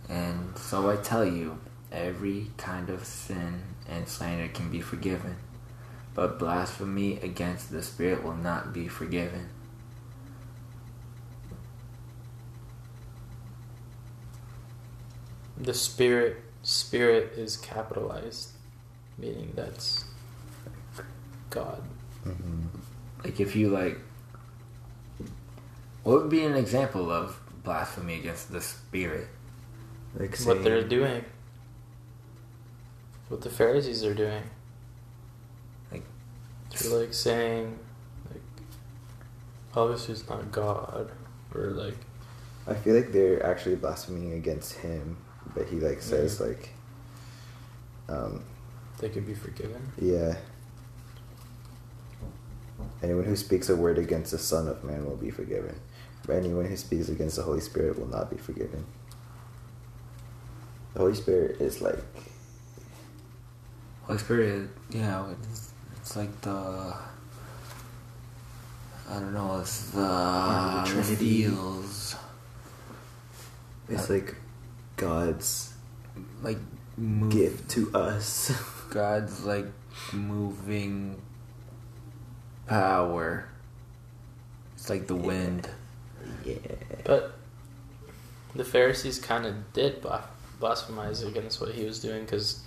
And 0.09 0.57
so 0.57 0.89
I 0.89 0.97
tell 0.97 1.25
you, 1.25 1.59
every 1.91 2.51
kind 2.57 2.89
of 2.89 3.05
sin 3.05 3.61
and 3.87 4.07
slander 4.07 4.47
can 4.53 4.69
be 4.71 4.81
forgiven, 4.81 5.37
but 6.13 6.39
blasphemy 6.39 7.17
against 7.21 7.71
the 7.71 7.83
Spirit 7.83 8.23
will 8.23 8.35
not 8.35 8.73
be 8.73 8.87
forgiven. 8.87 9.49
The 15.57 15.73
spirit 15.73 16.37
spirit 16.63 17.33
is 17.37 17.57
capitalized, 17.57 18.49
meaning 19.17 19.53
that's 19.55 20.05
God. 21.49 21.81
hmm 22.23 22.65
Like 23.23 23.39
if 23.39 23.55
you 23.55 23.69
like, 23.69 23.99
what 26.03 26.21
would 26.21 26.29
be 26.29 26.43
an 26.43 26.55
example 26.55 27.11
of 27.11 27.39
blasphemy 27.63 28.15
against 28.19 28.51
the 28.51 28.61
Spirit? 28.61 29.27
Like 30.17 30.37
What 30.39 30.63
they're 30.63 30.83
doing. 30.83 31.23
What 33.27 33.41
the 33.41 33.49
Pharisees 33.49 34.03
are 34.05 34.13
doing. 34.13 34.43
Like- 35.91 36.03
they're 36.79 36.99
like 36.99 37.13
saying 37.13 37.77
like 38.29 38.41
obviously 39.75 40.13
it's 40.13 40.29
not 40.29 40.51
God. 40.51 41.11
Or 41.53 41.67
like 41.71 41.95
I 42.67 42.73
feel 42.73 42.95
like 42.95 43.11
they're 43.11 43.45
actually 43.45 43.75
blaspheming 43.75 44.33
against 44.33 44.73
him, 44.73 45.17
but 45.53 45.67
he 45.67 45.79
like 45.79 46.01
says 46.01 46.39
Mhm. 46.39 46.47
like, 46.47 46.69
um, 48.09 48.43
they 48.99 49.09
could 49.09 49.25
be 49.27 49.33
forgiven. 49.35 49.91
yeah. 49.99 50.37
Anyone 53.03 53.25
who 53.25 53.35
speaks 53.35 53.69
a 53.69 53.75
word 53.75 53.97
against 53.99 54.31
the 54.31 54.37
Son 54.39 54.67
of 54.67 54.83
Man 54.83 55.05
will 55.05 55.17
be 55.17 55.29
forgiven, 55.29 55.79
but 56.25 56.37
anyone 56.37 56.65
who 56.65 56.75
speaks 56.77 57.07
against 57.09 57.35
the 57.35 57.43
Holy 57.43 57.59
Spirit 57.61 57.99
will 57.99 58.07
not 58.07 58.29
be 58.31 58.37
forgiven. 58.37 58.85
The 60.95 61.01
Holy 61.01 61.13
Spirit 61.13 61.59
is 61.61 61.81
like, 61.81 61.99
Holy 64.03 64.17
Spirit, 64.17 64.69
yeah, 64.89 65.29
it's, 65.51 65.71
it's 65.97 66.15
like 66.15 66.41
the. 66.41 66.95
I 69.07 69.13
don't 69.19 69.33
know. 69.33 69.59
It's 69.59 69.91
the, 69.91 70.01
Part 70.01 70.87
the 70.87 70.91
Trinity. 70.93 71.43
feels 71.43 72.15
it's 73.87 74.09
like 74.09 74.35
God's 74.97 75.73
like 76.41 76.57
move, 76.97 77.31
gift 77.31 77.69
to 77.71 77.93
us. 77.93 78.51
God's 78.89 79.43
like 79.45 79.67
moving 80.13 81.21
power. 82.67 83.47
It's 84.75 84.89
like 84.89 85.05
the 85.07 85.15
Yeah. 85.15 85.21
wind. 85.21 85.69
yeah. 86.45 86.55
But 87.03 87.37
the 88.55 88.63
Pharisees 88.63 89.19
kind 89.19 89.45
of 89.45 89.73
did 89.73 90.01
bla- 90.01 90.23
blasphemize 90.59 91.25
against 91.25 91.59
what 91.61 91.71
he 91.71 91.83
was 91.85 91.99
doing 91.99 92.21
because, 92.23 92.63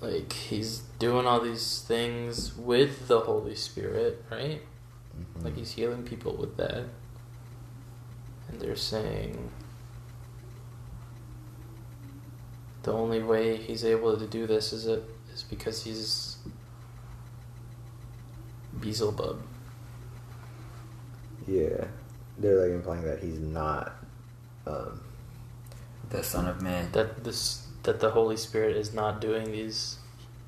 like, 0.00 0.32
he's 0.32 0.80
doing 0.98 1.26
all 1.26 1.40
these 1.40 1.82
things 1.82 2.56
with 2.56 3.08
the 3.08 3.20
Holy 3.20 3.54
Spirit, 3.54 4.24
right? 4.30 4.62
Mhm. 5.16 5.44
Like, 5.44 5.56
he's 5.56 5.72
healing 5.72 6.02
people 6.02 6.36
with 6.36 6.56
that. 6.56 6.86
And 8.48 8.60
they're 8.60 8.76
saying 8.76 9.50
the 12.82 12.92
only 12.92 13.22
way 13.22 13.56
he's 13.56 13.84
able 13.84 14.16
to 14.16 14.26
do 14.26 14.46
this 14.46 14.72
is 14.72 14.86
it 14.86 15.02
is 15.32 15.42
because 15.42 15.84
he's 15.84 16.36
Beelzebub. 18.78 19.40
Yeah, 21.46 21.86
they're 22.38 22.60
like 22.62 22.70
implying 22.70 23.02
that 23.04 23.20
he's 23.22 23.38
not. 23.40 24.03
Um, 24.66 25.00
The 26.10 26.22
Son 26.22 26.46
of 26.46 26.62
Man. 26.62 26.90
that 26.92 27.24
this 27.24 27.66
that 27.82 28.00
the 28.00 28.10
Holy 28.10 28.36
Spirit 28.36 28.76
is 28.76 28.94
not 28.94 29.20
doing 29.20 29.52
these 29.52 29.98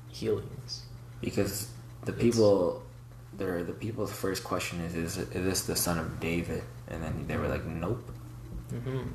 healings. 0.09 0.83
Because 1.21 1.69
the 2.03 2.13
people, 2.13 2.81
they're, 3.37 3.63
the 3.63 3.73
people's 3.73 4.11
first 4.11 4.43
question 4.43 4.81
is, 4.81 4.95
is, 4.95 5.17
is 5.17 5.27
this 5.31 5.65
the 5.65 5.75
Son 5.75 5.99
of 5.99 6.19
David? 6.19 6.63
And 6.87 7.03
then 7.03 7.25
they 7.27 7.37
were 7.37 7.47
like, 7.47 7.65
nope. 7.65 8.09
Mm-hmm. 8.73 9.09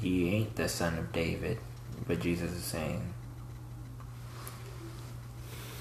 He 0.00 0.28
ain't 0.30 0.56
the 0.56 0.68
son 0.68 0.98
of 0.98 1.12
David. 1.12 1.58
But 2.06 2.20
Jesus 2.20 2.50
is 2.50 2.64
saying 2.64 3.14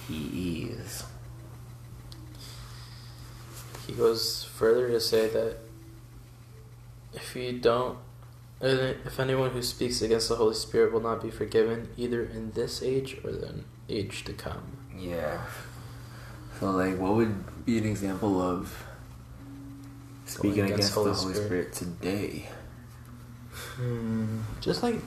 he 0.07 0.69
is. 0.69 1.03
He 3.87 3.93
goes 3.93 4.47
further 4.61 4.87
to 4.89 4.99
say 4.99 5.27
that 5.27 5.57
if 7.13 7.35
you 7.35 7.51
don't, 7.53 7.97
if 8.61 9.19
anyone 9.19 9.49
who 9.49 9.63
speaks 9.63 10.03
against 10.03 10.29
the 10.29 10.35
Holy 10.35 10.53
Spirit 10.53 10.93
will 10.93 11.01
not 11.01 11.23
be 11.23 11.31
forgiven 11.31 11.89
either 11.97 12.23
in 12.23 12.51
this 12.51 12.83
age 12.83 13.17
or 13.23 13.31
the 13.31 13.63
age 13.89 14.23
to 14.25 14.33
come. 14.33 14.77
Yeah. 14.95 15.41
So 16.59 16.69
like 16.69 16.99
what 16.99 17.15
would 17.15 17.65
be 17.65 17.79
an 17.79 17.85
example 17.85 18.39
of 18.39 18.85
speaking 20.25 20.65
against 20.65 20.73
against, 20.73 20.93
Holy 20.93 21.09
the 21.09 21.15
Holy 21.17 21.33
Spirit. 21.33 21.73
Spirit, 21.73 21.73
today? 21.73 22.49
Hmm. 23.77 24.41
Just 24.61 24.83
like 24.83 24.97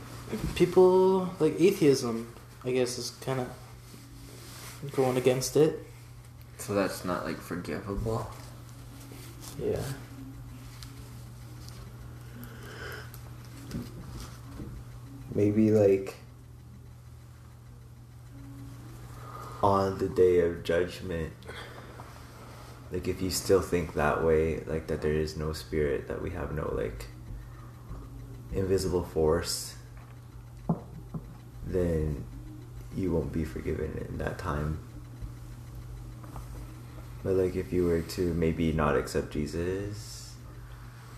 people 0.57 1.31
like 1.39 1.61
atheism, 1.61 2.27
I 2.65 2.73
guess 2.73 2.99
is 2.99 3.11
kind 3.21 3.39
of 3.39 3.49
going 4.97 5.17
against 5.17 5.57
it. 5.57 5.79
So 6.59 6.75
that's 6.75 7.05
not 7.05 7.25
like 7.25 7.39
forgivable. 7.39 8.27
Yeah. 9.59 9.81
maybe 15.35 15.71
like 15.71 16.17
on 19.63 19.99
the 19.99 20.09
day 20.09 20.41
of 20.41 20.63
judgment 20.63 21.33
like 22.93 23.09
if 23.09 23.21
you 23.21 23.31
still 23.31 23.61
think 23.61 23.95
that 23.95 24.23
way 24.23 24.63
like 24.67 24.87
that 24.87 25.03
there 25.03 25.13
is 25.13 25.37
no 25.37 25.53
spirit 25.53 26.07
that 26.07 26.23
we 26.23 26.31
have 26.31 26.55
no 26.55 26.73
like 26.75 27.07
invisible 28.53 29.03
force 29.03 29.75
then 31.67 32.25
you 32.95 33.11
won't 33.11 33.33
be 33.33 33.45
forgiven 33.45 34.07
in 34.09 34.19
that 34.19 34.39
time 34.39 34.79
but 37.25 37.33
like 37.35 37.57
if 37.57 37.73
you 37.73 37.85
were 37.85 38.03
to 38.03 38.33
maybe 38.35 38.71
not 38.73 38.97
accept 38.97 39.33
jesus 39.33 40.35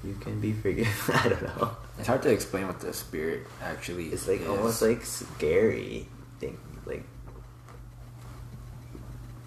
you 0.04 0.14
can 0.20 0.40
be 0.40 0.52
forgiven 0.52 0.92
i 1.14 1.28
don't 1.28 1.42
know 1.42 1.76
It's 1.98 2.06
hard 2.06 2.22
to 2.22 2.30
explain 2.30 2.66
what 2.66 2.80
the 2.80 2.92
Spirit 2.92 3.46
actually 3.62 4.06
is. 4.06 4.12
it's 4.12 4.28
like 4.28 4.40
is. 4.40 4.48
almost 4.48 4.82
like 4.82 5.04
scary 5.04 6.08
think 6.38 6.58
like 6.84 7.04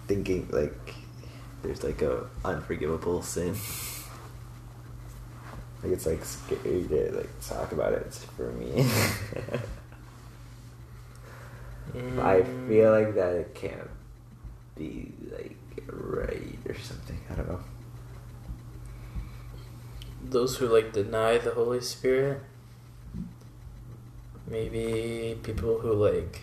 thinking 0.06 0.48
like 0.50 0.94
there's 1.62 1.82
like 1.82 2.02
a 2.02 2.26
unforgivable 2.44 3.22
sin 3.22 3.54
like 5.82 5.92
it's 5.92 6.06
like 6.06 6.24
scary 6.24 6.86
to 6.88 7.12
like 7.16 7.30
talk 7.40 7.72
about 7.72 7.92
it 7.92 8.12
for 8.36 8.52
me 8.52 8.86
But 11.92 12.24
I 12.24 12.42
feel 12.42 12.92
mm. 12.92 13.04
like 13.04 13.14
that 13.16 13.34
it 13.34 13.54
can't 13.54 13.90
be 14.76 15.12
like 15.30 15.56
right 15.92 16.58
or 16.68 16.74
something 16.78 17.18
I 17.30 17.34
don't 17.34 17.48
know. 17.48 17.60
Those 20.22 20.58
who 20.58 20.66
like 20.68 20.92
deny 20.92 21.38
the 21.38 21.50
Holy 21.52 21.80
Spirit, 21.80 22.42
maybe 24.46 25.38
people 25.42 25.78
who 25.80 25.92
like, 25.94 26.42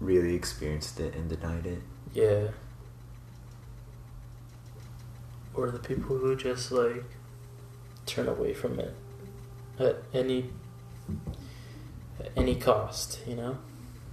really 0.00 0.34
experienced 0.34 1.00
it 1.00 1.14
and 1.14 1.28
denied 1.28 1.66
it? 1.66 1.82
Yeah, 2.14 2.48
or 5.54 5.70
the 5.70 5.78
people 5.78 6.16
who 6.18 6.36
just 6.36 6.70
like 6.70 7.04
turn 8.04 8.28
away 8.28 8.54
from 8.54 8.78
it 8.78 8.94
at 9.78 9.96
any 10.14 10.50
at 12.20 12.30
any 12.36 12.54
cost, 12.54 13.20
you 13.26 13.34
know, 13.36 13.58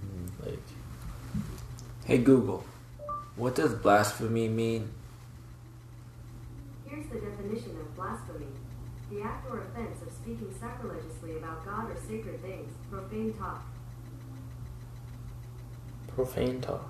Mm. 0.04 0.46
like 0.46 0.60
Hey 2.06 2.18
Google, 2.18 2.66
what 3.36 3.56
does 3.56 3.74
blasphemy 3.74 4.48
mean? 4.48 4.90
Here's 6.86 7.08
the 7.08 7.20
definition 7.20 7.78
of 7.80 7.96
blasphemy. 7.96 8.48
The 9.10 9.22
act 9.22 9.50
or 9.50 9.60
offense 9.60 10.02
of 10.02 10.12
speaking 10.14 10.54
sacrilegiously 10.60 11.38
about 11.38 11.66
God 11.66 11.92
or 11.92 11.96
sacred 12.08 12.42
things, 12.42 12.72
profane 12.90 13.34
talk. 13.34 13.64
profane 16.08 16.62
talk. 16.62 16.90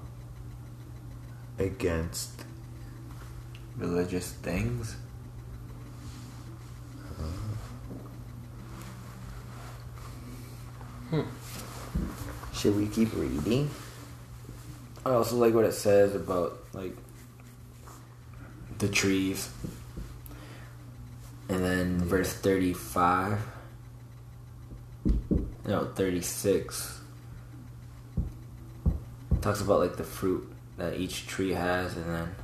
against 1.59 2.43
Religious 3.77 4.31
things? 4.33 4.95
Hmm. 11.09 11.21
should 12.53 12.75
we 12.75 12.87
keep 12.87 13.13
reading 13.15 13.69
I 15.05 15.11
also 15.11 15.35
like 15.35 15.53
what 15.53 15.65
it 15.65 15.73
says 15.73 16.15
about 16.15 16.57
like 16.73 16.95
the 18.77 18.87
trees. 18.87 19.49
And 21.49 21.63
then 21.63 21.99
verse 21.99 22.31
35. 22.33 23.39
No, 25.65 25.91
36. 25.93 27.01
Talks 29.41 29.61
about 29.61 29.79
like 29.79 29.97
the 29.97 30.05
fruit 30.05 30.49
that 30.77 30.97
each 30.97 31.27
tree 31.27 31.51
has 31.51 31.97
and 31.97 32.05
then 32.05 32.35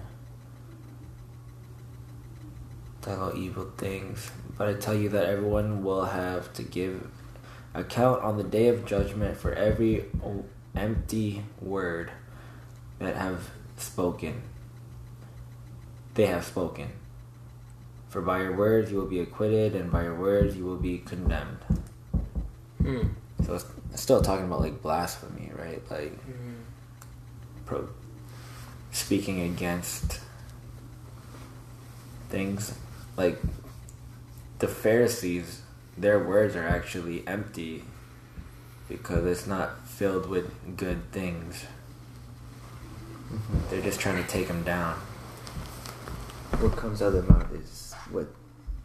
talk 3.01 3.17
about 3.17 3.35
evil 3.35 3.71
things. 3.77 4.31
But 4.57 4.67
I 4.67 4.73
tell 4.73 4.93
you 4.93 5.07
that 5.09 5.25
everyone 5.25 5.81
will 5.83 6.05
have 6.05 6.51
to 6.53 6.63
give 6.63 7.07
account 7.73 8.21
on 8.21 8.37
the 8.37 8.43
day 8.43 8.67
of 8.67 8.85
judgment 8.85 9.37
for 9.37 9.53
every 9.53 10.05
empty 10.75 11.43
word 11.61 12.11
that 12.99 13.15
have 13.15 13.49
spoken. 13.77 14.41
They 16.13 16.27
have 16.27 16.45
spoken. 16.45 16.89
For 18.09 18.21
by 18.21 18.41
your 18.41 18.55
words 18.55 18.91
you 18.91 18.97
will 18.97 19.05
be 19.05 19.19
acquitted, 19.19 19.75
and 19.75 19.91
by 19.91 20.03
your 20.03 20.15
words 20.15 20.55
you 20.55 20.65
will 20.65 20.77
be 20.77 20.99
condemned. 20.99 21.59
Hmm. 22.81 23.07
So 23.45 23.55
it's 23.55 23.65
still 23.95 24.21
talking 24.21 24.45
about 24.45 24.61
like 24.61 24.81
blasphemy, 24.81 25.51
right? 25.57 25.81
Like 25.89 26.17
pro 27.65 27.87
speaking 28.91 29.41
against 29.41 30.19
things 32.29 32.73
like 33.15 33.39
the 34.59 34.67
Pharisees, 34.67 35.61
their 35.97 36.19
words 36.19 36.55
are 36.55 36.67
actually 36.67 37.27
empty 37.27 37.83
because 38.87 39.25
it's 39.25 39.47
not 39.47 39.87
filled 39.87 40.27
with 40.27 40.51
good 40.77 41.11
things. 41.11 41.65
Mm-hmm. 43.31 43.59
They're 43.69 43.81
just 43.81 43.99
trying 43.99 44.21
to 44.23 44.27
take 44.29 44.47
them 44.47 44.63
down. 44.63 44.95
What 46.59 46.75
comes 46.75 47.01
out 47.01 47.13
of 47.13 47.25
the 47.25 47.33
mouth 47.33 47.53
is 47.53 47.93
what 48.11 48.27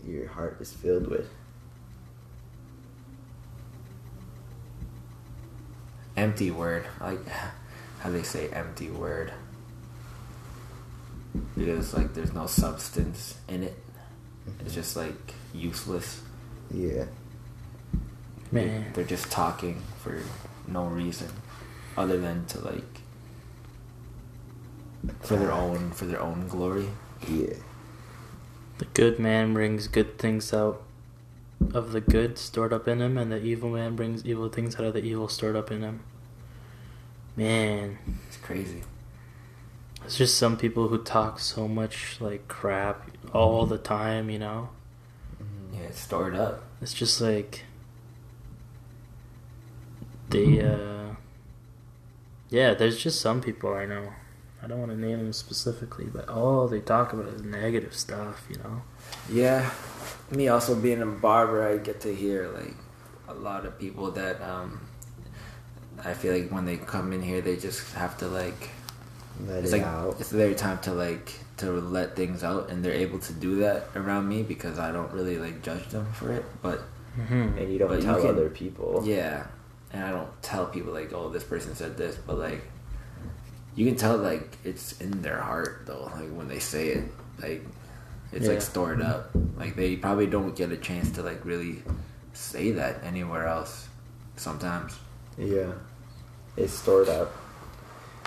your 0.07 0.29
heart 0.29 0.59
is 0.61 0.73
filled 0.73 1.09
with. 1.09 1.29
Empty 6.17 6.51
word. 6.51 6.87
I 7.01 7.13
like 7.13 7.29
how 8.01 8.11
they 8.11 8.23
say 8.23 8.49
empty 8.51 8.91
word. 8.91 9.33
Because 11.57 11.95
like 11.95 12.15
there's 12.15 12.33
no 12.33 12.47
substance 12.47 13.39
in 13.49 13.65
it. 13.65 13.77
Mm-hmm. 14.49 14.67
It's 14.67 14.75
just 14.75 14.97
like 14.97 15.35
useless. 15.55 16.21
Yeah. 16.71 17.07
Man. 18.53 18.93
They're 18.93 19.05
just 19.05 19.31
talking 19.33 19.83
for 20.03 20.21
no 20.69 20.85
reason 20.85 21.29
other 21.97 22.21
than 22.21 22.47
to 22.47 22.61
like 22.61 22.94
for 25.21 25.37
their 25.37 25.53
own 25.53 25.91
for 25.93 26.05
their 26.07 26.21
own 26.21 26.49
glory. 26.49 26.89
Yeah. 27.29 27.55
The 28.79 28.87
good 28.87 29.19
man 29.19 29.55
brings 29.55 29.87
good 29.89 30.19
things 30.19 30.53
out 30.53 30.83
of 31.73 31.93
the 31.93 32.01
good 32.01 32.39
stored 32.39 32.73
up 32.73 32.89
in 32.89 33.01
him, 33.01 33.17
and 33.17 33.31
the 33.31 33.41
evil 33.43 33.71
man 33.71 33.95
brings 33.97 34.25
evil 34.27 34.49
things 34.49 34.77
out 34.77 34.85
of 34.85 34.95
the 34.95 35.01
evil 35.03 35.29
stored 35.29 35.57
up 35.57 35.71
in 35.71 35.83
him. 35.83 36.01
Man, 37.37 37.99
It's 38.29 38.37
crazy. 38.37 38.83
it's 40.05 40.17
just 40.17 40.37
some 40.39 40.57
people 40.57 40.89
who 40.89 41.03
talk 41.03 41.41
so 41.41 41.67
much 41.67 42.21
like 42.21 42.47
crap 42.49 43.11
all 43.33 43.67
the 43.67 43.79
time, 43.79 44.31
you 44.31 44.39
know? 44.39 44.69
Yeah, 45.73 45.81
it's 45.89 46.01
stored 46.01 46.37
up. 46.37 46.63
It's 46.81 46.95
just 46.95 47.21
like 47.21 47.65
they 50.31 50.61
uh 50.61 51.15
yeah, 52.51 52.75
there's 52.75 53.03
just 53.03 53.21
some 53.21 53.41
people 53.41 53.73
I 53.75 53.87
know. 53.87 54.13
I 54.65 54.67
don't 54.69 54.79
want 54.81 54.93
to 54.93 54.99
name 54.99 55.19
them 55.19 55.33
specifically, 55.33 56.07
but 56.07 56.29
all 56.29 56.67
they 56.69 56.81
talk 56.81 57.13
about 57.13 57.27
is 57.27 57.43
negative 57.43 57.95
stuff, 57.95 58.47
you 58.49 58.57
know. 58.57 58.83
Yeah. 59.31 59.71
Me 60.31 60.49
also 60.49 60.75
being 60.75 61.03
a 61.03 61.07
barber, 61.07 61.67
I 61.69 61.77
get 61.77 62.01
to 62.03 62.15
hear 62.15 62.49
like 62.49 62.75
a 63.29 63.35
lot 63.35 63.67
of 63.67 63.79
people 63.79 64.11
that 64.13 64.41
um 64.41 64.81
I 66.03 66.15
feel 66.15 66.33
like 66.35 66.51
when 66.51 66.65
they 66.65 66.77
come 66.77 67.13
in 67.13 67.23
here 67.23 67.41
they 67.41 67.57
just 67.57 67.95
have 67.95 68.17
to 68.19 68.27
like 68.29 68.71
Let 69.47 69.65
it's 69.65 69.73
it 69.73 69.79
like 69.79 69.87
out. 69.87 70.17
it's 70.21 70.31
their 70.31 70.55
time 70.55 70.79
to 70.81 70.93
like 70.93 71.33
to 71.59 71.71
let 71.71 72.17
things 72.17 72.43
out 72.43 72.69
and 72.71 72.85
they're 72.85 72.93
able 73.07 73.19
to 73.21 73.33
do 73.33 73.57
that 73.57 73.89
around 73.95 74.29
me 74.29 74.43
because 74.43 74.79
I 74.79 74.91
don't 74.93 75.13
really 75.13 75.39
like 75.39 75.63
judge 75.63 75.87
them 75.89 76.07
for 76.13 76.33
it. 76.33 76.45
But 76.63 76.81
Mm-hmm. 77.17 77.59
and 77.59 77.73
you 77.73 77.79
don't 77.79 77.89
But 77.91 77.99
you 78.01 78.05
tell 78.07 78.21
can- 78.21 78.31
other 78.31 78.51
people. 78.51 79.03
Yeah, 79.05 79.47
and 79.93 80.03
I 80.03 80.11
don't 80.11 80.43
tell 80.43 80.67
people 80.67 80.93
like, 80.93 81.13
oh, 81.13 81.29
this 81.29 81.45
person 81.45 81.77
said 81.77 81.97
this, 81.97 82.17
but 82.17 82.37
like, 82.39 82.61
you 83.75 83.87
can 83.87 83.97
tell 83.97 84.17
like 84.17 84.57
it's 84.65 85.01
in 85.01 85.23
their 85.23 85.41
heart 85.41 85.83
though. 85.87 86.11
Like 86.15 86.31
when 86.31 86.49
they 86.49 86.59
say 86.61 86.89
it, 86.89 87.05
like 87.43 87.65
it's 88.33 88.47
Yeah. 88.47 88.53
like 88.53 88.63
stored 88.63 89.03
up. 89.03 89.31
Like 89.57 89.77
they 89.77 89.97
probably 89.97 90.27
don't 90.27 90.55
get 90.57 90.71
a 90.73 90.77
chance 90.77 91.11
to 91.13 91.23
like 91.23 91.45
really 91.45 91.83
say 92.33 92.73
that 92.73 93.03
anywhere 93.05 93.47
else. 93.47 93.89
Sometimes. 94.37 94.99
Yeah. 95.39 95.73
It's 96.57 96.73
stored 96.73 97.09
up. 97.09 97.33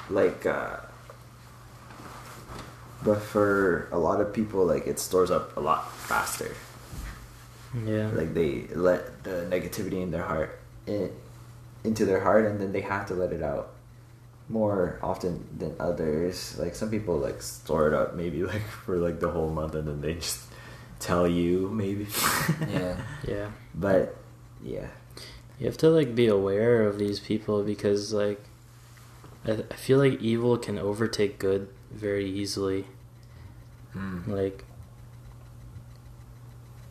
Like, 0.10 0.46
uh, 0.46 0.78
but 3.04 3.22
for 3.22 3.88
a 3.92 3.98
lot 3.98 4.22
of 4.22 4.34
people, 4.34 4.66
like, 4.66 4.88
it 4.88 5.00
stores 5.00 5.32
up 5.32 5.56
a 5.58 5.60
lot 5.60 5.92
faster. 5.94 6.56
Yeah. 7.86 8.10
Like, 8.14 8.34
they 8.34 8.68
let 8.74 9.24
the 9.24 9.46
negativity 9.50 10.02
in 10.02 10.12
their 10.12 10.24
heart 10.24 10.60
in, 10.88 11.12
into 11.84 12.06
their 12.06 12.22
heart, 12.22 12.46
and 12.46 12.60
then 12.60 12.72
they 12.72 12.82
have 12.82 13.06
to 13.08 13.14
let 13.14 13.32
it 13.34 13.44
out 13.44 13.74
more 14.50 15.00
often 15.02 15.46
than 15.58 15.76
others. 15.80 16.58
Like, 16.58 16.76
some 16.76 16.90
people, 16.90 17.18
like, 17.18 17.42
store 17.42 17.88
it 17.88 17.94
up 17.94 18.16
maybe, 18.16 18.44
like, 18.54 18.64
for, 18.68 18.98
like, 18.98 19.20
the 19.20 19.30
whole 19.30 19.50
month, 19.50 19.76
and 19.76 19.88
then 19.88 20.02
they 20.02 20.16
just 20.16 20.42
tell 21.00 21.28
you, 21.28 21.70
maybe. 21.70 22.08
Yeah. 22.70 23.02
yeah. 23.28 23.52
But, 23.76 24.16
yeah. 24.64 24.88
You 25.60 25.66
have 25.66 25.78
to 25.78 25.90
like 25.90 26.14
be 26.14 26.28
aware 26.28 26.84
of 26.84 27.00
these 27.00 27.20
people 27.20 27.64
because 27.64 28.14
like 28.14 28.44
I, 29.46 29.64
I 29.72 29.76
feel 29.76 29.98
like 29.98 30.22
evil 30.22 30.58
can 30.58 30.78
overtake 30.78 31.40
good 31.40 31.70
very 31.92 32.30
easily. 32.30 32.86
Mm. 33.96 34.28
Like 34.28 34.66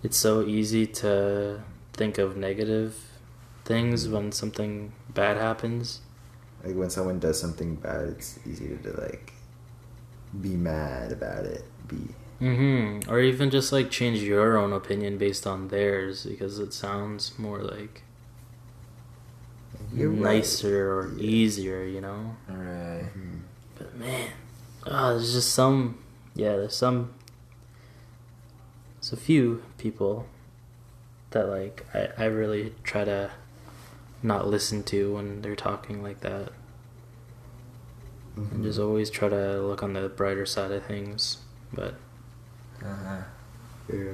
it's 0.03 0.17
so 0.17 0.45
easy 0.45 0.87
to 0.87 1.63
think 1.93 2.19
of 2.19 2.37
negative 2.37 2.97
things 3.65 4.09
when 4.09 4.33
something 4.33 4.93
bad 5.09 5.37
happens. 5.37 6.01
Like, 6.65 6.75
when 6.77 6.91
someone 6.91 7.19
does 7.21 7.41
something 7.41 7.77
bad, 7.77 8.09
it's 8.09 8.39
easy 8.47 8.77
to, 8.83 8.93
like, 9.01 9.33
be 10.41 10.51
mad 10.57 11.13
about 11.13 11.45
it. 11.45 11.65
Be 11.89 11.97
Mm-hmm. 12.41 13.11
Or 13.11 13.19
even 13.21 13.49
just 13.51 13.73
like 13.73 13.91
change 13.91 14.19
your 14.21 14.59
own 14.59 14.71
opinion 14.75 15.17
based 15.17 15.47
on 15.47 15.69
theirs 15.69 16.27
because 16.27 16.59
it 16.59 16.75
sounds 16.75 17.39
more 17.39 17.61
like 17.63 18.03
You're 19.95 20.11
right. 20.11 20.21
nicer 20.37 20.93
or 20.93 21.13
Yeah. 21.17 21.23
easier, 21.23 21.85
you 21.85 22.03
know? 22.03 22.37
Right. 22.47 23.09
Mhm. 23.17 23.41
But 23.79 23.97
man, 23.97 24.31
oh, 24.85 25.15
there's 25.15 25.33
just 25.33 25.53
some, 25.55 25.97
yeah, 26.35 26.57
there's 26.57 26.77
some, 26.77 27.15
there's 29.01 29.13
a 29.15 29.17
few 29.17 29.63
people 29.79 30.27
that 31.31 31.49
like 31.49 31.87
I, 31.95 32.09
I 32.19 32.25
really 32.27 32.75
try 32.85 33.05
to 33.05 33.31
not 34.27 34.47
listen 34.49 34.83
to 34.85 35.15
when 35.15 35.41
they're 35.43 35.57
talking 35.57 36.03
like 36.03 36.21
that, 36.21 36.53
and 38.37 38.51
Mhm. 38.51 38.63
just 38.65 38.79
always 38.79 39.09
try 39.09 39.29
to 39.29 39.63
look 39.63 39.83
on 39.83 39.93
the 39.95 40.09
brighter 40.09 40.45
side 40.45 40.73
of 40.73 40.85
things. 40.85 41.39
But 41.73 41.95
Uh-huh. 42.83 43.23
Yeah. 43.93 44.13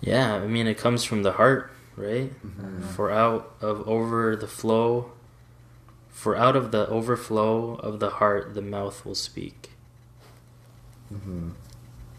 yeah, 0.00 0.34
I 0.34 0.46
mean, 0.46 0.66
it 0.66 0.76
comes 0.78 1.04
from 1.04 1.22
the 1.22 1.32
heart, 1.32 1.70
right? 1.96 2.32
Mhm. 2.44 2.82
For 2.82 3.10
out 3.10 3.54
of 3.60 3.86
over 3.88 4.34
the 4.34 4.48
flow, 4.48 5.12
for 6.10 6.34
out 6.36 6.56
of 6.56 6.72
the 6.72 6.88
overflow 6.88 7.74
of 7.76 8.00
the 8.00 8.10
heart, 8.10 8.54
the 8.54 8.62
mouth 8.62 9.04
will 9.04 9.14
speak. 9.14 9.70
Mm-hmm. 11.12 11.50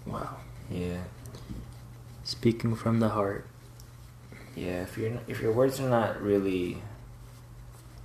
Wow, 0.06 0.38
Yeah. 0.70 1.04
speaking 2.24 2.76
from 2.76 3.00
the 3.00 3.10
heart. 3.10 3.46
Yeah. 4.56 4.84
If 4.84 4.98
you're 4.98 5.20
if 5.28 5.42
your 5.42 5.52
words 5.52 5.80
are 5.80 5.90
not 5.90 6.22
really 6.22 6.82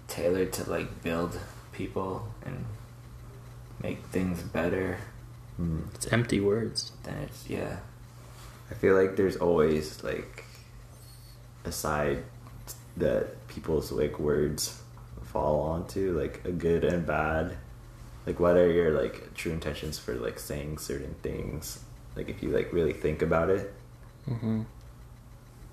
tailored 0.06 0.52
to 0.54 0.70
like 0.70 1.02
build 1.02 1.38
people 1.72 2.28
and 2.44 2.64
make 3.82 4.04
things 4.06 4.42
better, 4.42 4.98
Mm. 5.60 5.92
It's 5.94 6.06
empty 6.12 6.40
words. 6.40 6.92
then 7.02 7.16
it's 7.24 7.48
yeah. 7.50 7.78
I 8.70 8.74
feel 8.74 8.94
like 8.94 9.16
there's 9.16 9.36
always 9.36 10.04
like 10.04 10.44
a 11.64 11.72
side 11.72 12.22
that 12.96 13.46
people's 13.48 13.90
like 13.90 14.18
words 14.18 14.80
fall 15.24 15.60
onto, 15.62 16.18
like 16.18 16.42
a 16.44 16.52
good 16.52 16.84
and 16.84 17.04
bad. 17.06 17.56
Like 18.26 18.38
what 18.38 18.56
are 18.56 18.70
your 18.70 18.92
like 18.92 19.34
true 19.34 19.52
intentions 19.52 19.98
for 19.98 20.14
like 20.14 20.38
saying 20.38 20.78
certain 20.78 21.14
things? 21.22 21.80
Like 22.14 22.28
if 22.28 22.42
you 22.42 22.50
like 22.50 22.72
really 22.72 22.92
think 22.92 23.22
about 23.22 23.50
it. 23.50 23.74
Mm-hmm. 24.28 24.62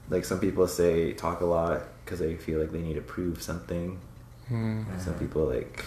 Like 0.10 0.26
some 0.26 0.39
people 0.39 0.68
say 0.68 1.13
talk 1.13 1.41
a 1.41 1.46
lot 1.46 1.82
because 2.04 2.20
they 2.20 2.36
feel 2.36 2.60
like 2.60 2.72
they 2.72 2.82
need 2.82 2.94
to 2.96 3.02
prove 3.02 3.41
something. 3.41 4.00
Mm. 4.52 5.02
Some 5.02 5.15
people 5.15 5.46
like 5.46 5.84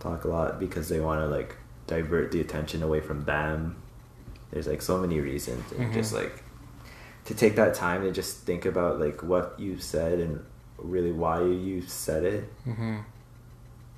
talk 0.00 0.24
a 0.24 0.28
lot 0.28 0.60
because 0.60 0.88
they 0.88 1.00
want 1.00 1.20
to 1.20 1.26
like 1.26 1.56
divert 1.86 2.32
the 2.32 2.40
attention 2.40 2.82
away 2.82 3.00
from 3.00 3.24
them. 3.24 3.76
There's 4.50 4.66
like 4.66 4.82
so 4.82 4.98
many 4.98 5.20
reasons, 5.20 5.72
and 5.72 5.90
Mhm. 5.90 5.94
just 5.94 6.12
like 6.12 6.42
to 7.24 7.34
take 7.34 7.56
that 7.56 7.74
time 7.74 8.02
to 8.02 8.12
just 8.12 8.38
think 8.42 8.64
about 8.66 9.00
like 9.00 9.22
what 9.22 9.58
you 9.58 9.78
said 9.78 10.18
and 10.20 10.44
really 10.78 11.12
why 11.12 11.42
you 11.42 11.82
said 11.82 12.24
it. 12.24 12.52
Mm-hmm. 12.66 12.98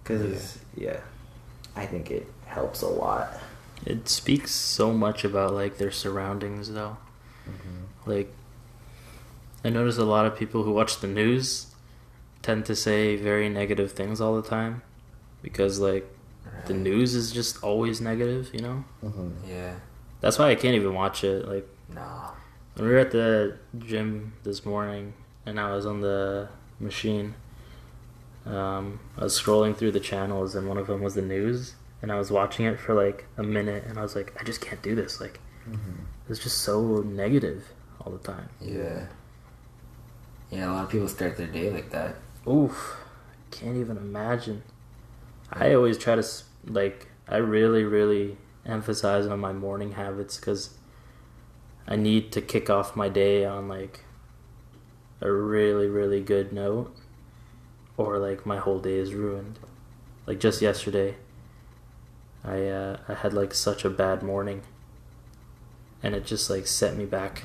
Because 0.03 0.59
yeah. 0.77 1.01
I 1.77 1.87
think 1.87 2.11
it 2.11 2.27
helps 2.47 2.83
a 2.83 2.89
lot. 2.89 3.29
It 3.87 4.09
speaks 4.09 4.51
so 4.53 4.93
much 4.93 5.25
about 5.25 5.53
like 5.55 5.79
their 5.79 5.91
surroundings, 5.93 6.73
though. 6.73 6.97
Like, 8.07 8.33
I 9.65 9.71
notice 9.71 9.99
a 9.99 10.05
lot 10.05 10.25
of 10.27 10.37
people 10.37 10.63
who 10.63 10.73
watch 10.73 11.01
the 11.01 11.07
news 11.09 11.75
tend 12.43 12.65
to 12.67 12.77
say 12.77 13.17
very 13.17 13.49
negative 13.49 13.93
things 13.93 14.21
all 14.21 14.41
the 14.41 14.49
time 14.49 14.83
because 15.43 15.81
like 15.81 16.07
the 16.67 16.75
news 16.75 17.15
is 17.15 17.33
just 17.33 17.63
always 17.63 18.01
negative, 18.01 18.51
you 18.53 18.61
know. 18.61 18.85
Mm-hmm. 19.05 19.31
Yeah. 19.49 19.75
That's 20.21 20.39
why 20.39 20.51
I 20.51 20.55
can't 20.55 20.75
even 20.75 20.95
watch 20.95 21.25
it. 21.25 21.47
Like 21.49 21.69
Nah. 21.93 22.31
when 22.75 22.87
we 22.87 22.93
were 22.93 23.01
at 23.01 23.11
the 23.11 23.57
gym 23.79 24.35
this 24.45 24.65
morning 24.65 25.15
and 25.47 25.59
I 25.59 25.75
was 25.75 25.87
on 25.87 26.01
the 26.01 26.49
machine, 26.81 27.35
um, 28.47 29.01
I 29.17 29.25
was 29.25 29.39
scrolling 29.41 29.77
through 29.77 29.93
the 29.93 30.01
channels 30.01 30.55
and 30.55 30.69
one 30.69 30.79
of 30.79 30.87
them 30.87 31.03
was 31.03 31.15
the 31.15 31.23
news, 31.23 31.75
and 32.03 32.11
I 32.13 32.17
was 32.19 32.31
watching 32.31 32.65
it 32.67 32.79
for 32.81 32.95
like 32.95 33.27
a 33.37 33.43
minute, 33.43 33.85
and 33.87 33.99
I 33.99 34.03
was 34.03 34.15
like, 34.15 34.35
I 34.41 34.45
just 34.45 34.61
can't 34.61 34.83
do 34.83 34.95
this. 34.95 35.21
Like 35.21 35.41
Mm-hmm. 35.69 36.05
it's 36.31 36.39
just 36.43 36.59
so 36.63 37.03
negative 37.03 37.69
all 38.01 38.11
the 38.11 38.19
time. 38.19 38.49
Yeah. 38.59 39.07
Yeah, 40.51 40.71
a 40.71 40.73
lot 40.73 40.85
of 40.85 40.91
people 40.91 41.09
start 41.09 41.37
their 41.37 41.47
day 41.47 41.71
like 41.71 41.91
that. 41.91 42.17
Oof, 42.47 42.97
I 43.31 43.55
can't 43.55 43.77
even 43.77 43.97
imagine. 43.97 44.63
I 45.53 45.75
always 45.75 45.99
try 45.99 46.15
to 46.15 46.27
like 46.65 47.09
I 47.29 47.37
really 47.37 47.85
really 47.85 48.39
emphasize 48.65 49.27
on 49.27 49.41
my 49.41 49.53
morning 49.53 49.93
habits 49.93 50.39
because 50.39 50.75
I 51.87 51.97
need 51.97 52.33
to 52.33 52.41
kick 52.41 52.71
off 52.71 52.97
my 52.97 53.09
day 53.09 53.45
on 53.45 53.69
like 53.69 54.05
a 55.21 55.31
really 55.31 55.87
really 55.87 56.21
good 56.21 56.53
note, 56.53 56.95
or 57.97 58.19
like 58.19 58.47
my 58.47 58.57
whole 58.57 58.79
day 58.79 58.97
is 58.97 59.13
ruined. 59.15 59.59
Like 60.27 60.41
just 60.41 60.63
yesterday, 60.63 61.17
I 62.43 62.67
uh, 62.67 62.99
I 63.09 63.15
had 63.15 63.35
like 63.35 63.53
such 63.53 63.85
a 63.85 63.91
bad 63.91 64.23
morning, 64.23 64.63
and 66.03 66.15
it 66.15 66.25
just 66.25 66.49
like 66.49 66.67
set 66.67 66.97
me 66.97 67.05
back 67.05 67.45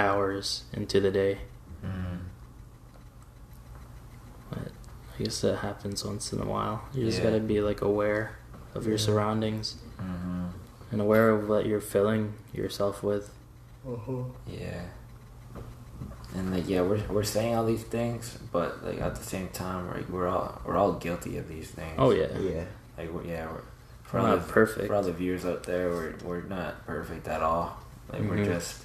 hours 0.00 0.64
into 0.72 1.00
the 1.00 1.10
day. 1.10 1.38
Mm. 1.84 2.20
But 4.50 4.68
I 5.18 5.22
guess 5.22 5.40
that 5.42 5.56
happens 5.58 6.04
once 6.04 6.32
in 6.32 6.40
a 6.40 6.44
while. 6.46 6.82
You 6.92 7.04
just 7.04 7.18
Yeah. 7.18 7.24
gotta 7.24 7.40
be 7.40 7.60
like 7.60 7.80
aware 7.82 8.36
of 8.74 8.84
your 8.86 8.96
Yeah. 8.96 9.04
surroundings 9.04 9.76
hmm 9.98 10.46
and 10.92 11.00
aware 11.00 11.30
of 11.30 11.48
what 11.48 11.66
you're 11.66 11.80
filling 11.80 12.34
yourself 12.52 13.02
with. 13.02 13.30
Yeah. 14.48 14.82
And 16.34 16.52
like 16.54 16.68
yeah, 16.68 16.82
we're 16.82 17.02
we're 17.08 17.22
saying 17.24 17.54
all 17.54 17.64
these 17.64 17.82
things, 17.84 18.38
but 18.52 18.84
like 18.84 19.00
at 19.00 19.14
the 19.16 19.22
same 19.24 19.48
time, 19.48 19.88
like 19.88 20.08
we're 20.08 20.28
all 20.28 20.60
we're 20.64 20.76
all 20.76 20.92
guilty 20.94 21.36
of 21.38 21.48
these 21.48 21.70
things. 21.70 21.94
Oh 21.98 22.10
yeah, 22.10 22.36
Yeah. 22.38 22.64
Like 22.98 23.12
we're, 23.12 23.24
yeah, 23.24 23.46
we're, 23.46 23.60
for 24.02 24.16
We're 24.18 24.20
all 24.20 24.36
not 24.36 24.46
the, 24.46 24.52
perfect. 24.52 24.86
For 24.88 24.94
all 24.94 25.02
the 25.02 25.12
viewers 25.12 25.44
out 25.44 25.62
there, 25.64 25.88
we're 25.90 26.14
we're 26.24 26.42
not 26.42 26.86
perfect 26.86 27.26
at 27.28 27.42
all. 27.42 27.78
Like 28.12 28.22
we're 28.22 28.36
Mhm. 28.38 28.44
just 28.46 28.84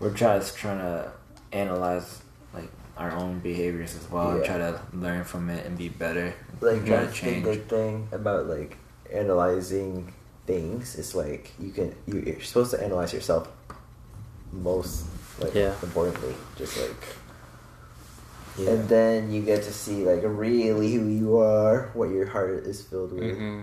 we're 0.00 0.10
just 0.14 0.56
trying 0.56 0.78
to 0.78 1.12
analyze 1.52 2.22
like 2.52 2.70
our 2.96 3.12
own 3.12 3.38
behaviors 3.40 3.94
as 3.94 4.10
well 4.10 4.32
and 4.32 4.44
try 4.44 4.58
to 4.58 4.80
learn 4.92 5.22
from 5.24 5.48
it 5.50 5.64
and 5.66 5.78
be 5.78 5.88
better. 5.88 6.34
Like 6.60 6.78
and 6.78 6.86
try 6.86 6.96
to 7.00 7.04
that's 7.06 7.20
the 7.20 7.26
change. 7.26 7.44
big 7.44 7.62
thing 7.66 8.08
about 8.12 8.46
like 8.46 8.76
analyzing 9.12 10.12
things 10.46 10.96
is 10.96 11.14
like 11.14 11.52
you 11.60 11.70
can 11.70 11.94
you, 12.06 12.20
you're 12.26 12.40
supposed 12.40 12.70
to 12.72 12.82
analyze 12.82 13.12
yourself 13.12 13.48
most 14.52 15.04
like 15.38 15.54
Yeah. 15.54 15.74
importantly 15.82 16.34
just 16.56 16.76
like 16.76 17.04
Yeah. 18.58 18.70
and 18.70 18.88
then 18.88 19.30
you 19.30 19.42
get 19.42 19.62
to 19.64 19.72
see 19.72 20.04
like 20.04 20.22
really 20.24 20.92
who 20.94 21.06
you 21.06 21.38
are 21.38 21.90
what 21.94 22.10
your 22.10 22.26
heart 22.26 22.64
is 22.66 22.82
filled 22.82 23.12
with 23.12 23.36
hmm 23.36 23.62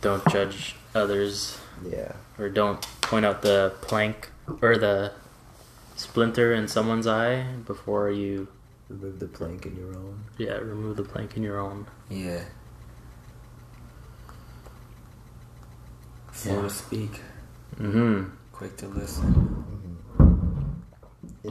Don't 0.00 0.26
judge 0.30 0.74
others, 0.94 1.58
yeah 1.84 2.12
or 2.38 2.48
don't 2.48 2.80
point 3.00 3.24
out 3.24 3.42
the 3.42 3.72
plank 3.80 4.30
or 4.60 4.76
the 4.76 5.12
splinter 5.96 6.52
in 6.52 6.68
someone's 6.68 7.06
eye 7.06 7.44
before 7.66 8.10
you, 8.10 8.48
remove 8.88 9.18
the 9.18 9.26
plank 9.28 9.64
in 9.66 9.76
your 9.76 9.96
own 9.96 10.24
yeah, 10.38 10.54
remove 10.58 10.96
the 10.96 11.02
plank 11.04 11.36
in 11.36 11.42
your 11.42 11.58
own. 11.58 11.86
Yeah. 12.10 12.42
Slow 16.32 16.56
Yeah. 16.56 16.62
to 16.62 16.70
speak, 16.70 17.20
Mm-hmm. 17.80 18.24
quick 18.52 18.76
to 18.78 18.86
listen. 18.88 19.32
hmm 19.32 20.30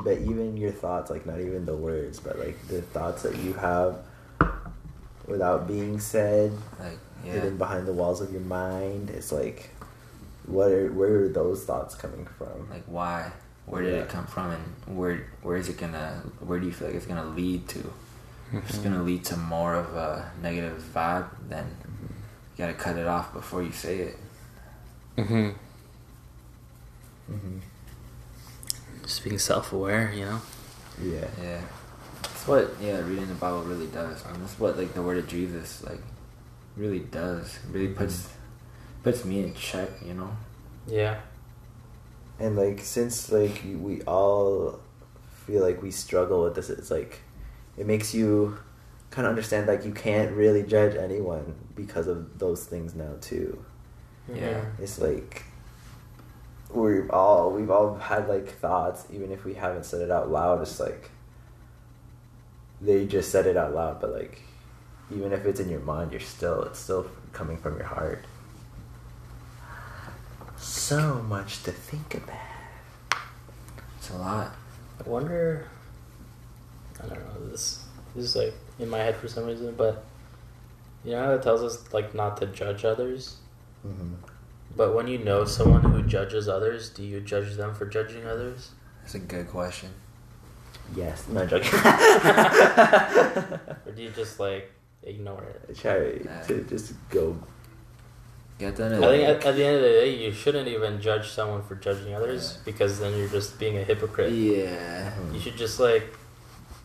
but 0.03 0.17
even 0.17 0.57
your 0.57 0.71
thoughts 0.71 1.09
like 1.11 1.25
not 1.25 1.39
even 1.39 1.65
the 1.65 1.75
words 1.75 2.19
but 2.19 2.37
like 2.39 2.57
the 2.67 2.81
thoughts 2.81 3.21
that 3.23 3.37
you 3.37 3.53
have 3.53 3.99
without 5.27 5.67
being 5.67 5.99
said 5.99 6.51
Like 6.79 6.97
yeah. 7.23 7.33
hidden 7.33 7.57
behind 7.57 7.85
the 7.87 7.93
walls 7.93 8.19
of 8.19 8.31
your 8.31 8.41
mind 8.41 9.09
it's 9.11 9.31
like 9.31 9.69
what 10.45 10.71
are 10.71 10.91
where 10.91 11.23
are 11.23 11.29
those 11.29 11.63
thoughts 11.65 11.95
coming 11.95 12.25
from 12.37 12.69
Like 12.69 12.83
why? 12.85 13.31
Where 13.65 13.81
did 13.81 13.93
Yeah. 13.93 14.01
it 14.01 14.09
come 14.09 14.25
from, 14.27 14.51
and 14.51 14.97
where 14.97 15.25
where 15.41 15.55
is 15.55 15.69
it 15.69 15.77
gonna? 15.77 16.21
Where 16.41 16.59
do 16.59 16.65
you 16.65 16.73
feel 16.73 16.87
like 16.87 16.97
it's 16.97 17.05
gonna 17.05 17.25
lead 17.25 17.67
to? 17.69 17.93
If 18.51 18.69
it's 18.69 18.77
gonna 18.79 19.01
lead 19.01 19.23
to 19.25 19.37
more 19.37 19.73
of 19.75 19.95
a 19.95 20.31
negative 20.41 20.83
vibe, 20.93 21.27
then 21.47 21.65
you 21.89 22.57
gotta 22.57 22.73
cut 22.73 22.97
it 22.97 23.07
off 23.07 23.33
before 23.33 23.63
you 23.63 23.71
say 23.71 23.99
it. 23.99 24.17
Mm-hmm. 25.17 25.49
Mm-hmm. 27.31 27.57
Just 29.03 29.23
being 29.23 29.39
self-aware, 29.39 30.11
you 30.13 30.25
know. 30.25 30.41
yeah 31.01 31.27
Yeah, 31.41 31.61
that's 32.21 32.47
what 32.47 32.75
yeah 32.81 32.99
reading 32.99 33.27
the 33.27 33.33
Bible 33.35 33.63
really 33.63 33.87
does, 33.87 34.23
and 34.25 34.41
that's 34.41 34.59
what 34.59 34.77
like 34.77 34.93
the 34.93 35.01
word 35.01 35.17
of 35.17 35.27
Jesus 35.27 35.83
like 35.83 36.01
really 36.75 36.99
does. 36.99 37.55
It 37.55 37.71
really 37.71 37.93
puts 37.93 38.29
puts 39.03 39.25
me 39.25 39.43
in 39.43 39.53
check, 39.53 39.89
you 40.05 40.13
know. 40.13 40.35
Yeah. 40.87 41.19
and 42.39 42.55
like 42.57 42.79
since 42.79 43.31
like 43.31 43.61
we 43.79 44.01
all 44.01 44.79
feel 45.45 45.61
like 45.63 45.81
we 45.81 45.91
struggle 45.91 46.43
with 46.43 46.55
this 46.55 46.69
it's 46.69 46.89
like 46.91 47.21
it 47.77 47.85
makes 47.85 48.13
you 48.13 48.57
kind 49.11 49.25
of 49.25 49.29
understand 49.29 49.67
like 49.67 49.85
you 49.85 49.93
can't 49.93 50.31
really 50.31 50.63
judge 50.63 50.95
anyone 50.95 51.55
because 51.75 52.07
of 52.07 52.37
those 52.39 52.65
things 52.65 52.95
now 52.95 53.13
too 53.21 53.63
Yeah. 54.33 54.65
it's 54.79 54.99
like 54.99 55.43
we've 56.69 57.09
all 57.11 57.51
we've 57.51 57.69
all 57.71 57.95
had 57.95 58.27
like 58.27 58.49
thoughts 58.49 59.05
even 59.11 59.31
if 59.31 59.45
we 59.45 59.53
haven't 59.53 59.85
said 59.85 60.01
it 60.01 60.11
out 60.11 60.29
loud 60.31 60.61
it's 60.61 60.79
like 60.79 61.11
they 62.81 63.05
just 63.05 63.31
said 63.31 63.45
it 63.45 63.55
out 63.55 63.73
loud 63.73 64.01
but 64.01 64.11
like 64.11 64.41
even 65.15 65.31
if 65.31 65.45
it's 65.45 65.59
in 65.59 65.69
your 65.69 65.79
mind 65.81 66.11
you're 66.11 66.19
still 66.19 66.63
it's 66.63 66.79
still 66.79 67.05
coming 67.31 67.57
from 67.57 67.77
your 67.77 67.85
heart 67.87 68.25
so 70.63 71.21
much 71.23 71.63
to 71.63 71.71
think 71.71 72.15
about 72.15 72.37
It's 73.97 74.09
a 74.09 74.17
lot. 74.17 74.55
I 75.05 75.09
wonder. 75.09 75.67
I 77.03 77.07
don't 77.07 77.19
know. 77.19 77.49
This, 77.51 77.83
this 78.15 78.25
is 78.25 78.35
like 78.35 78.53
in 78.79 78.89
my 78.89 78.99
head 78.99 79.15
for 79.17 79.27
some 79.27 79.45
reason, 79.45 79.73
but 79.75 80.05
you 81.03 81.11
know 81.11 81.23
how 81.25 81.31
it 81.33 81.43
tells 81.43 81.61
us 81.63 81.91
like 81.93 82.13
not 82.15 82.37
to 82.37 82.45
judge 82.47 82.85
others. 82.85 83.37
mm-hmm. 83.85 84.13
But 84.75 84.95
when 84.95 85.07
you 85.07 85.19
know 85.19 85.45
someone 85.45 85.81
who 85.83 86.01
judges 86.03 86.47
others, 86.49 86.89
do 86.89 87.03
you 87.03 87.19
judge 87.21 87.53
them 87.55 87.75
for 87.75 87.85
judging 87.85 88.25
others? 88.25 88.71
That's 89.01 89.15
a 89.15 89.19
good 89.19 89.47
question. 89.49 89.89
yes 90.95 91.27
no 91.29 91.45
joking 91.45 91.71
Or 93.85 93.91
do 93.95 94.01
you 94.01 94.09
just 94.11 94.39
like 94.39 94.71
ignore 95.03 95.43
it? 95.43 95.77
try 95.77 96.17
to 96.47 96.63
just 96.69 96.93
go 97.09 97.37
I 98.67 98.71
think 98.71 99.29
at, 99.29 99.45
at 99.45 99.55
the 99.55 99.65
end 99.65 99.75
of 99.77 99.81
the 99.83 99.89
day, 99.89 100.15
you 100.25 100.31
shouldn't 100.31 100.67
even 100.67 101.01
judge 101.01 101.29
someone 101.29 101.63
for 101.63 101.75
judging 101.75 102.13
others 102.15 102.53
Yeah. 102.57 102.61
because 102.65 102.99
then 102.99 103.17
you're 103.17 103.29
just 103.29 103.59
being 103.59 103.77
a 103.77 103.83
hypocrite. 103.83 104.31
Yeah. 104.31 105.13
You 105.31 105.39
should 105.39 105.57
just 105.57 105.79
like, 105.79 106.03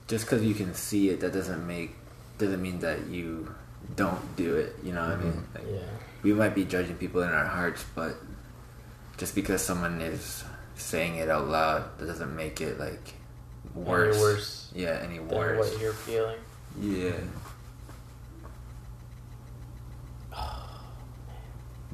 Just 0.09 0.25
because 0.27 0.43
you 0.45 0.55
can 0.55 0.75
see 0.75 1.11
it, 1.11 1.21
that 1.21 1.33
doesn't 1.33 1.67
make 1.67 1.95
doesn't 2.39 2.63
mean 2.63 2.79
that 2.81 3.07
you 3.09 3.53
don't 3.97 4.37
do 4.37 4.57
it. 4.57 4.77
You 4.83 4.93
know 4.93 5.03
what 5.03 5.13
I 5.13 5.17
mean? 5.17 5.33
Mm-hmm. 5.33 5.55
Like, 5.55 5.67
yeah, 5.83 5.89
we 6.23 6.33
might 6.33 6.55
be 6.55 6.65
judging 6.65 6.97
people 6.97 7.23
in 7.23 7.31
our 7.31 7.47
hearts, 7.47 7.85
but 7.95 8.15
just 9.17 9.35
because 9.35 9.61
someone 9.63 10.01
is 10.01 10.45
saying 10.77 11.17
it 11.17 11.29
out 11.29 11.49
loud, 11.49 11.99
that 11.99 12.07
doesn't 12.07 12.35
make 12.35 12.61
it 12.61 12.79
like 12.79 13.15
worse. 13.75 14.15
Any 14.15 14.23
worse 14.23 14.71
Yeah, 14.75 15.01
any 15.03 15.19
worse. 15.19 15.59
what 15.73 15.81
you're 15.81 15.93
feeling. 15.93 16.39
Yeah. 16.81 17.13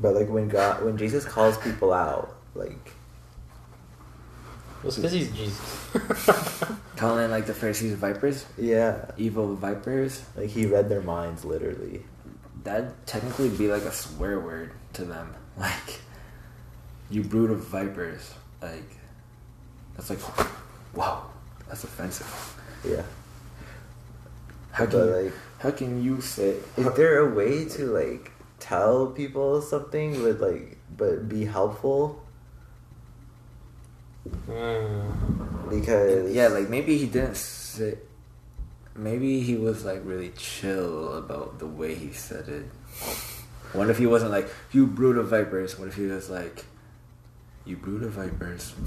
But 0.05 0.15
like 0.15 0.29
when 0.29 0.49
god 0.49 0.85
when 0.85 0.99
jesus 0.99 1.25
calls 1.25 1.57
people 1.59 1.91
out 1.93 2.37
like 2.55 2.93
Well, 4.83 4.89
it's 4.89 4.97
because 4.97 5.13
he's 5.13 5.31
Jesus. 5.33 5.89
Calling 6.97 7.31
like 7.31 7.47
the 7.47 7.55
Pharisees 7.55 7.95
vipers, 7.95 8.45
yeah 8.59 9.11
evil 9.17 9.55
vipers. 9.57 10.23
like 10.37 10.51
he 10.51 10.67
read 10.67 10.89
their 10.93 11.01
minds 11.01 11.45
literally 11.45 12.03
that'd 12.65 12.93
technically 13.07 13.49
be 13.49 13.69
like 13.69 13.83
a 13.83 13.93
swear 13.93 14.39
word 14.41 14.73
to 14.95 15.05
them. 15.05 15.35
Like, 15.57 16.01
you 17.11 17.23
brood 17.23 17.51
of 17.53 17.61
vipers. 17.65 18.35
Like, 18.61 18.91
that's 19.95 20.11
like, 20.11 20.19
wow, 20.97 21.31
that's 21.69 21.85
offensive. 21.85 22.27
Yeah. 22.85 23.03
How 24.73 24.85
But, 24.87 24.91
can 24.91 24.99
you, 25.07 25.15
like, 25.23 25.33
how 25.61 25.71
can 25.71 26.03
you 26.03 26.21
say? 26.21 26.57
is 26.77 26.93
there 26.97 27.19
a 27.21 27.31
way 27.33 27.65
to 27.77 27.87
like 27.87 28.33
tell 28.65 29.09
people 29.09 29.61
something 29.61 30.23
with 30.23 30.41
like, 30.41 30.79
but 30.97 31.29
be 31.29 31.45
helpful? 31.45 32.23
Mm. 34.49 35.69
Because 35.71 36.33
Yeah, 36.33 36.49
like 36.49 36.69
maybe 36.71 36.97
he 36.97 37.07
didn't 37.07 37.37
say. 37.37 37.99
Maybe 38.97 39.41
he 39.41 39.57
was 39.57 39.85
like 39.85 40.01
really 40.05 40.31
chill 40.31 41.19
about 41.19 41.59
the 41.59 41.67
way 41.67 41.95
he 41.95 42.13
said 42.13 42.49
it. 42.49 42.65
What 43.73 43.91
if 43.91 43.99
he 43.99 44.07
wasn't 44.07 44.31
like, 44.31 44.49
"You 44.73 44.87
brood 44.87 45.19
of 45.19 45.29
vipers"? 45.29 45.79
What 45.79 45.89
if 45.89 45.97
he 45.97 46.07
was 46.07 46.31
like, 46.31 46.65
"You 47.67 47.77
brood 47.77 48.05
of 48.05 48.13
vipers"? 48.13 48.73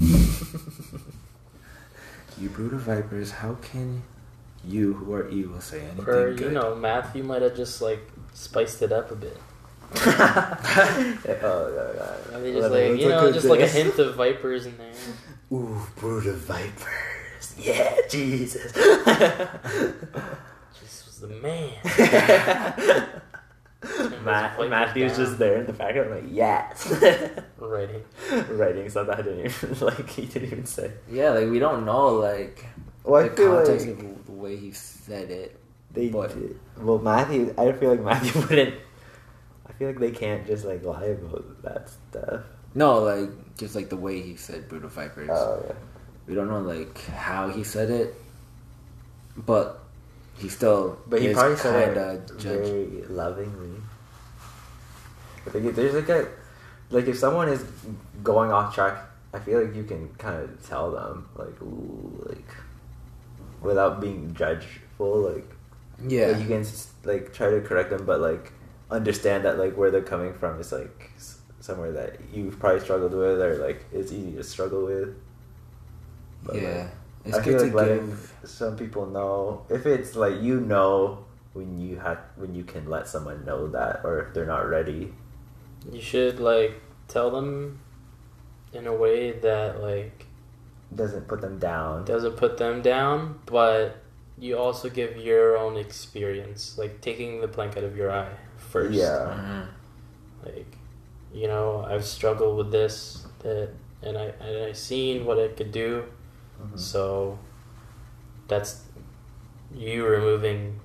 you 2.40 2.48
brood 2.48 2.72
of 2.72 2.80
vipers. 2.80 3.30
How 3.32 3.54
can 3.60 4.02
you, 4.64 4.94
who 4.94 5.12
are 5.12 5.28
evil, 5.28 5.60
say 5.60 5.82
anything 5.82 6.08
Or 6.08 6.32
good? 6.32 6.40
you 6.40 6.50
know, 6.50 6.74
Matthew 6.74 7.22
might 7.22 7.42
have 7.42 7.54
just 7.54 7.82
like 7.82 8.00
spiced 8.32 8.80
it 8.82 8.90
up 8.90 9.10
a 9.10 9.14
bit. 9.16 9.36
Oh 9.96 11.92
god. 11.96 12.18
I 12.34 12.38
mean, 12.40 12.54
just 12.54 12.70
like 12.70 13.00
you 13.00 13.08
know, 13.08 13.32
just 13.32 13.46
like 13.46 13.60
a 13.60 13.66
hint 13.66 13.98
of 13.98 14.14
vipers 14.16 14.66
in 14.66 14.76
there. 14.78 14.92
Ooh, 15.52 15.80
brood 15.96 16.26
of 16.26 16.36
vipers. 16.38 17.54
Yeah, 17.58 17.96
Jesus. 18.10 18.72
Jesus 20.78 21.06
was 21.06 21.20
the 21.20 21.28
man. 21.28 21.72
Matt, 24.24 24.58
Matthew's 24.68 25.16
just 25.16 25.38
there 25.38 25.56
in 25.58 25.66
the 25.66 25.72
background, 25.72 26.10
like 26.10 26.24
yes, 26.28 26.92
Writing. 27.58 28.02
writing 28.50 28.88
something 28.90 29.14
I 29.14 29.22
didn't 29.22 29.46
even 29.46 29.78
like. 29.80 30.10
He 30.10 30.26
didn't 30.26 30.50
even 30.52 30.66
say. 30.66 30.90
Yeah, 31.10 31.30
like 31.30 31.48
we 31.48 31.58
don't 31.60 31.84
know 31.86 32.08
like 32.16 32.66
Well, 33.04 33.22
the 33.22 33.30
context 33.30 33.86
like 33.86 33.98
of 34.00 34.26
the 34.26 34.32
way 34.32 34.56
he 34.56 34.72
said 34.72 35.30
it. 35.30 35.58
they 35.92 36.08
But- 36.08 36.34
did. 36.34 36.58
Well, 36.76 36.98
Matthew, 36.98 37.54
I 37.56 37.70
feel 37.72 37.90
like 37.90 38.00
Matthew 38.02 38.42
wouldn't. 38.42 38.74
I 39.78 39.82
feel 39.86 39.88
like 39.90 40.00
they 40.00 40.10
can't 40.10 40.44
just 40.44 40.64
like 40.64 40.82
lie 40.82 41.04
about 41.04 41.62
that 41.62 41.88
stuff. 41.88 42.40
No, 42.74 42.98
like 42.98 43.56
just 43.56 43.76
like 43.76 43.88
the 43.88 43.96
way 43.96 44.20
he 44.20 44.34
said 44.34 44.68
brutal 44.68 44.88
vipers. 44.88 45.30
Oh 45.30 45.62
yeah. 45.64 45.74
We 46.26 46.34
don't 46.34 46.48
know 46.48 46.60
like 46.62 46.98
how 47.06 47.48
he 47.48 47.62
said 47.62 47.88
it, 47.88 48.12
but 49.36 49.78
he 50.36 50.48
still 50.48 50.98
But 51.06 51.22
he 51.22 51.32
probably 51.32 51.56
said 51.56 51.96
it 51.96 52.28
judge. 52.38 52.42
very 52.42 53.04
lovingly. 53.08 53.80
I 55.46 55.50
think 55.50 55.66
if 55.66 55.76
there's 55.76 55.94
like 55.94 56.08
a 56.08 56.26
like 56.90 57.06
if 57.06 57.16
someone 57.16 57.48
is 57.48 57.64
going 58.24 58.50
off 58.50 58.74
track, 58.74 58.98
I 59.32 59.38
feel 59.38 59.62
like 59.62 59.76
you 59.76 59.84
can 59.84 60.08
kind 60.18 60.42
of 60.42 60.68
tell 60.68 60.90
them 60.90 61.28
like 61.36 61.62
ooh 61.62 62.26
like 62.28 62.50
without 63.62 64.00
being 64.00 64.34
judgeful 64.34 65.20
like 65.20 65.48
Yeah, 66.04 66.28
like, 66.32 66.40
you 66.40 66.46
can 66.48 66.66
like 67.04 67.32
try 67.32 67.50
to 67.50 67.60
correct 67.60 67.90
them 67.90 68.04
but 68.04 68.20
like 68.20 68.52
understand 68.90 69.44
that 69.44 69.58
like 69.58 69.74
where 69.76 69.90
they're 69.90 70.02
coming 70.02 70.34
from 70.34 70.60
is 70.60 70.72
like 70.72 71.10
somewhere 71.60 71.92
that 71.92 72.18
you've 72.32 72.58
probably 72.58 72.80
struggled 72.80 73.12
with 73.12 73.40
or 73.40 73.56
like 73.56 73.84
it's 73.92 74.12
easy 74.12 74.32
to 74.32 74.42
struggle 74.44 74.84
with. 74.86 75.16
But, 76.42 76.62
like, 76.62 76.62
yeah. 76.62 76.88
It's 77.24 77.36
I 77.36 77.42
good 77.42 77.58
feel 77.58 77.58
to 77.58 77.64
like 77.66 77.74
letting 77.74 78.06
give. 78.10 78.34
some 78.44 78.76
people 78.76 79.06
know 79.06 79.64
if 79.68 79.86
it's 79.86 80.14
like 80.16 80.40
you 80.40 80.60
know 80.60 81.24
when 81.52 81.78
you 81.78 81.98
have 81.98 82.18
when 82.36 82.54
you 82.54 82.64
can 82.64 82.88
let 82.88 83.08
someone 83.08 83.44
know 83.44 83.68
that 83.68 84.00
or 84.04 84.20
if 84.20 84.34
they're 84.34 84.46
not 84.46 84.68
ready. 84.68 85.12
You 85.92 86.00
should 86.00 86.40
like 86.40 86.80
tell 87.08 87.30
them 87.30 87.80
in 88.72 88.86
a 88.86 88.94
way 88.94 89.32
that 89.32 89.80
like 89.82 90.26
Doesn't 90.94 91.28
put 91.28 91.40
them 91.40 91.58
down. 91.58 92.04
doesn't 92.04 92.36
put 92.36 92.56
them 92.58 92.82
down, 92.82 93.40
but 93.46 93.96
you 94.38 94.56
also 94.56 94.88
give 94.88 95.16
your 95.16 95.56
own 95.58 95.76
experience, 95.76 96.78
like 96.78 97.00
taking 97.00 97.40
the 97.40 97.48
plank 97.48 97.76
out 97.76 97.84
of 97.84 97.96
your 97.96 98.10
eye 98.12 98.36
first. 98.68 98.92
Yeah. 98.94 99.34
Mhm. 99.36 99.66
Like, 100.44 100.76
you 101.32 101.46
know, 101.48 101.84
I've 101.88 102.04
struggled 102.04 102.56
with 102.56 102.70
this, 102.70 103.26
that, 103.40 103.70
and 104.02 104.16
I 104.16 104.26
and 104.40 104.64
I 104.70 104.72
seen 104.72 105.24
what 105.24 105.38
it 105.38 105.56
could 105.56 105.72
do. 105.72 106.04
Mhm. 106.62 106.78
So 106.78 107.38
that's 108.48 108.82
you 109.74 110.06
removing 110.06 110.80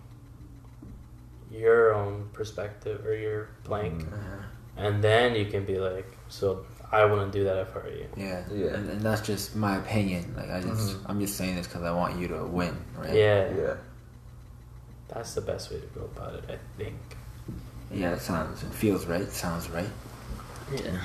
your 1.51 1.93
own 1.93 2.29
perspective 2.33 3.05
or 3.05 3.15
your 3.15 3.49
plank, 3.63 4.03
Mhm. 4.03 4.13
Uh-huh. 4.13 4.43
and 4.77 5.03
then 5.03 5.35
you 5.35 5.45
can 5.45 5.65
be 5.65 5.77
like, 5.79 6.07
so 6.27 6.65
I 6.91 7.05
wouldn't 7.05 7.31
do 7.31 7.43
that 7.45 7.57
if 7.57 7.75
I 7.75 7.79
were 7.79 7.89
you. 7.89 8.07
Yeah, 8.17 8.43
Yeah. 8.51 8.73
And, 8.75 8.89
and 8.89 9.01
that's 9.01 9.21
just 9.21 9.55
my 9.55 9.77
opinion. 9.77 10.33
Like 10.35 10.49
I 10.49 10.61
just, 10.61 10.97
Mhm. 10.97 11.05
I'm 11.09 11.19
just 11.19 11.35
saying 11.37 11.55
this 11.55 11.67
because 11.67 11.83
I 11.83 11.91
want 11.91 12.17
you 12.19 12.27
to 12.29 12.43
win, 12.45 12.75
right? 12.97 13.13
Yeah, 13.13 13.49
Yeah. 13.55 13.75
that's 15.07 15.33
the 15.35 15.41
best 15.41 15.71
way 15.71 15.79
to 15.79 15.87
go 15.87 16.01
about 16.15 16.33
it, 16.35 16.43
I 16.49 16.57
think. 16.77 16.99
Yeah, 17.93 18.13
it 18.13 18.21
sounds, 18.21 18.63
it 18.63 18.73
feels 18.73 19.05
right. 19.05 19.29
Sounds 19.31 19.69
right. 19.69 19.89
Yeah. 20.73 20.97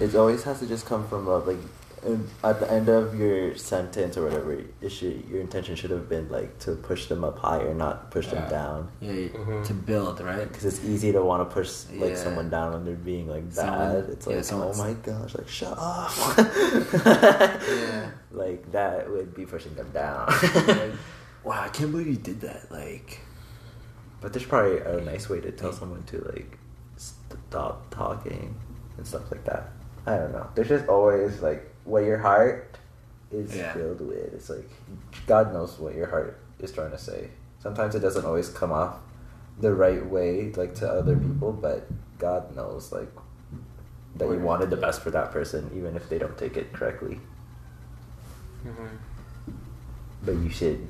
It 0.00 0.14
always 0.14 0.42
has 0.44 0.58
to 0.60 0.66
just 0.66 0.86
come 0.86 1.06
from 1.08 1.26
love. 1.26 1.46
Like 1.46 1.58
at 2.42 2.58
the 2.58 2.68
end 2.70 2.88
of 2.88 3.14
your 3.18 3.54
sentence 3.56 4.16
or 4.16 4.24
whatever, 4.24 4.58
it 4.80 4.88
should 4.90 5.24
your 5.28 5.40
intention 5.40 5.76
should 5.76 5.90
have 5.90 6.08
been 6.08 6.28
like 6.28 6.58
to 6.60 6.72
push 6.74 7.06
them 7.06 7.22
up 7.22 7.38
higher, 7.38 7.72
not 7.74 8.10
push 8.10 8.26
Yeah. 8.26 8.40
them 8.40 8.50
down. 8.50 8.88
Yeah, 9.00 9.12
y- 9.12 9.30
Mhm. 9.32 9.64
to 9.66 9.74
build, 9.74 10.20
right? 10.20 10.48
Because 10.48 10.64
it's 10.64 10.84
easy 10.84 11.12
to 11.12 11.22
want 11.22 11.48
to 11.48 11.54
push 11.54 11.84
like 11.94 12.10
Yeah. 12.10 12.16
someone 12.16 12.50
down 12.50 12.72
when 12.72 12.84
they're 12.84 12.94
being 12.96 13.28
like 13.28 13.44
bad. 13.54 13.54
Someone- 13.54 14.10
it's 14.10 14.26
yeah, 14.26 14.56
like, 14.56 14.74
oh 14.74 14.78
my 14.78 14.92
gosh, 14.94 15.34
like 15.36 15.48
shut 15.48 15.74
up. 15.78 16.10
Yeah. 17.06 18.10
Like 18.32 18.72
that 18.72 19.10
would 19.10 19.34
be 19.34 19.44
pushing 19.44 19.74
them 19.74 19.90
down. 19.92 20.26
like, 20.66 20.92
wow, 21.44 21.60
I 21.62 21.68
can't 21.68 21.90
believe 21.92 22.06
you 22.08 22.16
did 22.16 22.40
that. 22.40 22.72
Like, 22.72 23.20
but 24.22 24.32
there's 24.32 24.46
probably 24.46 24.78
a 24.78 25.00
nice 25.02 25.28
way 25.28 25.40
to 25.40 25.50
tell 25.52 25.72
someone 25.72 26.02
to 26.04 26.18
like 26.34 26.58
stop 26.96 27.90
talking 27.90 28.54
and 28.96 29.06
stuff 29.06 29.30
like 29.30 29.44
that. 29.44 29.70
I 30.06 30.16
don't 30.16 30.32
know. 30.32 30.48
There's 30.54 30.68
just 30.68 30.88
always 30.88 31.40
like 31.42 31.68
what 31.84 32.04
your 32.04 32.18
heart 32.18 32.78
is 33.30 33.54
Yeah. 33.56 33.74
filled 33.74 34.00
with. 34.00 34.32
It's 34.34 34.48
like 34.48 34.70
God 35.26 35.52
knows 35.52 35.78
what 35.78 35.94
your 35.94 36.06
heart 36.08 36.38
is 36.60 36.72
trying 36.72 36.92
to 36.92 36.98
say. 36.98 37.30
Sometimes 37.58 37.94
it 37.94 38.00
doesn't 38.00 38.24
always 38.24 38.48
come 38.48 38.72
off 38.72 38.96
the 39.60 39.72
right 39.74 40.04
way, 40.06 40.52
like 40.52 40.74
to 40.76 40.88
other 40.88 41.16
people, 41.16 41.52
but 41.52 41.88
God 42.18 42.54
knows 42.56 42.92
like 42.92 43.10
that 44.16 44.28
you 44.28 44.38
wanted 44.38 44.70
the 44.70 44.76
best 44.76 45.00
for 45.02 45.10
that 45.10 45.30
person, 45.32 45.70
even 45.74 45.96
if 45.96 46.08
they 46.08 46.18
don't 46.18 46.36
take 46.38 46.56
it 46.56 46.72
correctly. 46.72 47.20
hmm 48.62 48.96
But 50.24 50.36
you 50.36 50.50
should 50.50 50.86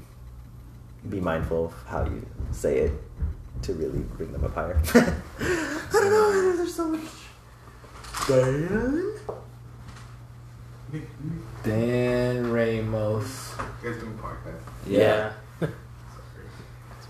be 1.09 1.21
mindful 1.21 1.67
of 1.67 1.75
how 1.87 2.05
you 2.05 2.27
say 2.51 2.79
it 2.79 2.93
to 3.63 3.73
really 3.75 4.01
bring 4.17 4.33
them 4.33 4.45
up 4.45 4.55
higher. 4.55 4.81
I 4.95 5.91
don't 5.93 6.11
know. 6.11 6.57
There's 6.57 6.75
so 6.75 6.89
much. 6.89 7.01
Dan? 8.29 9.15
Dan 11.63 12.51
Ramos. 12.53 13.55
You 13.83 13.91
guys 13.91 14.01
doing 14.01 14.19
podcast? 14.19 14.63
Yeah. 14.87 15.33
it's 15.61 15.73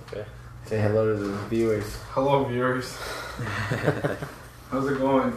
okay. 0.08 0.24
Say 0.66 0.80
hello 0.80 1.14
to 1.14 1.22
the 1.22 1.36
viewers. 1.48 1.96
Hello, 2.10 2.44
viewers. 2.44 2.96
How's 4.70 4.88
it 4.88 4.98
going? 4.98 5.36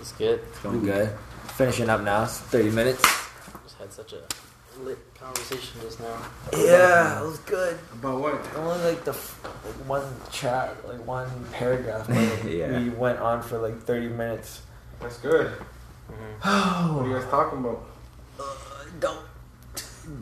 It's 0.00 0.12
good. 0.12 0.40
It's 0.48 0.60
going 0.60 0.84
good. 0.84 1.10
Finishing 1.54 1.88
up 1.88 2.02
now. 2.02 2.24
It's 2.24 2.38
30 2.38 2.70
minutes. 2.70 3.02
Just 3.62 3.78
had 3.78 3.92
such 3.92 4.12
a 4.12 4.22
lit 4.80 4.98
conversation 5.18 5.80
just 5.82 6.00
now. 6.00 6.16
Yeah, 6.56 7.20
it 7.22 7.26
was 7.26 7.38
good. 7.40 7.78
About 7.92 8.20
what? 8.20 8.34
Only 8.56 8.84
like 8.84 9.04
the 9.04 9.12
f- 9.12 9.40
like 9.64 9.88
one 9.88 10.04
chat, 10.32 10.76
like 10.88 11.04
one 11.06 11.28
paragraph. 11.52 12.06
but 12.08 12.44
Yeah. 12.50 12.78
We 12.78 12.90
went 12.90 13.18
on 13.20 13.42
for 13.42 13.58
like 13.58 13.80
30 13.82 14.08
minutes. 14.08 14.62
That's 15.00 15.18
good. 15.18 15.48
hmm 16.08 16.14
What 16.96 17.04
are 17.04 17.08
you 17.08 17.14
guys 17.18 17.30
talking 17.30 17.58
about? 17.60 17.86
don't 19.00 19.24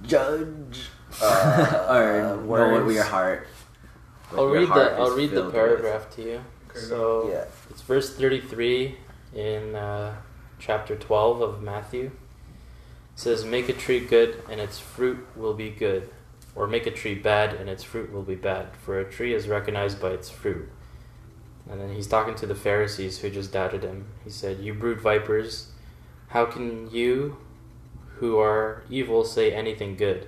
judge. 0.02 0.88
Uh, 1.20 1.86
or 1.90 2.22
know 2.22 2.36
what 2.46 2.60
words. 2.84 2.94
your 2.94 3.04
heart. 3.04 3.46
what 4.30 4.38
I'll 4.38 4.48
your 4.48 4.60
read 4.60 4.68
heart 4.68 4.92
the 4.92 4.98
I'll 5.02 5.10
is 5.10 5.16
read 5.16 5.30
the 5.30 5.34
filled 5.34 5.46
with. 5.46 5.54
paragraph 5.54 6.10
to 6.16 6.22
you. 6.22 6.40
Okay, 6.70 6.78
so 6.80 7.28
Yeah. 7.30 7.44
it's 7.70 7.82
verse 7.82 8.14
thirty 8.16 8.40
three 8.40 8.96
in 9.34 9.74
uh, 9.74 10.14
chapter 10.58 10.96
twelve 10.96 11.42
of 11.42 11.62
Matthew. 11.62 12.10
Says, 13.14 13.44
"Make 13.44 13.68
a 13.68 13.72
tree 13.72 14.00
good, 14.00 14.42
and 14.48 14.60
its 14.60 14.78
fruit 14.78 15.26
will 15.36 15.54
be 15.54 15.70
good, 15.70 16.10
or 16.54 16.66
make 16.66 16.86
a 16.86 16.90
tree 16.90 17.14
bad, 17.14 17.54
and 17.54 17.68
its 17.68 17.84
fruit 17.84 18.12
will 18.12 18.22
be 18.22 18.34
bad. 18.34 18.76
For 18.76 18.98
a 18.98 19.10
tree 19.10 19.34
is 19.34 19.48
recognized 19.48 20.00
by 20.00 20.10
its 20.10 20.30
fruit." 20.30 20.68
And 21.68 21.80
then 21.80 21.94
he's 21.94 22.08
talking 22.08 22.34
to 22.36 22.46
the 22.46 22.54
Pharisees 22.54 23.18
who 23.18 23.30
just 23.30 23.52
doubted 23.52 23.82
him. 23.82 24.06
He 24.24 24.30
said, 24.30 24.58
"You 24.60 24.74
brood 24.74 25.00
vipers, 25.00 25.70
how 26.28 26.46
can 26.46 26.90
you, 26.90 27.36
who 28.16 28.38
are 28.38 28.82
evil, 28.88 29.24
say 29.24 29.52
anything 29.52 29.96
good? 29.96 30.26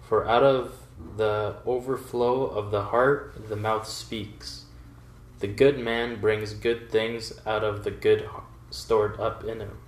For 0.00 0.26
out 0.28 0.42
of 0.42 0.74
the 1.16 1.56
overflow 1.66 2.44
of 2.46 2.70
the 2.70 2.82
heart, 2.84 3.48
the 3.48 3.56
mouth 3.56 3.88
speaks. 3.88 4.66
The 5.38 5.48
good 5.48 5.78
man 5.78 6.20
brings 6.20 6.52
good 6.52 6.90
things 6.90 7.40
out 7.46 7.64
of 7.64 7.84
the 7.84 7.90
good 7.90 8.28
stored 8.70 9.18
up 9.18 9.42
in 9.44 9.60
him, 9.60 9.78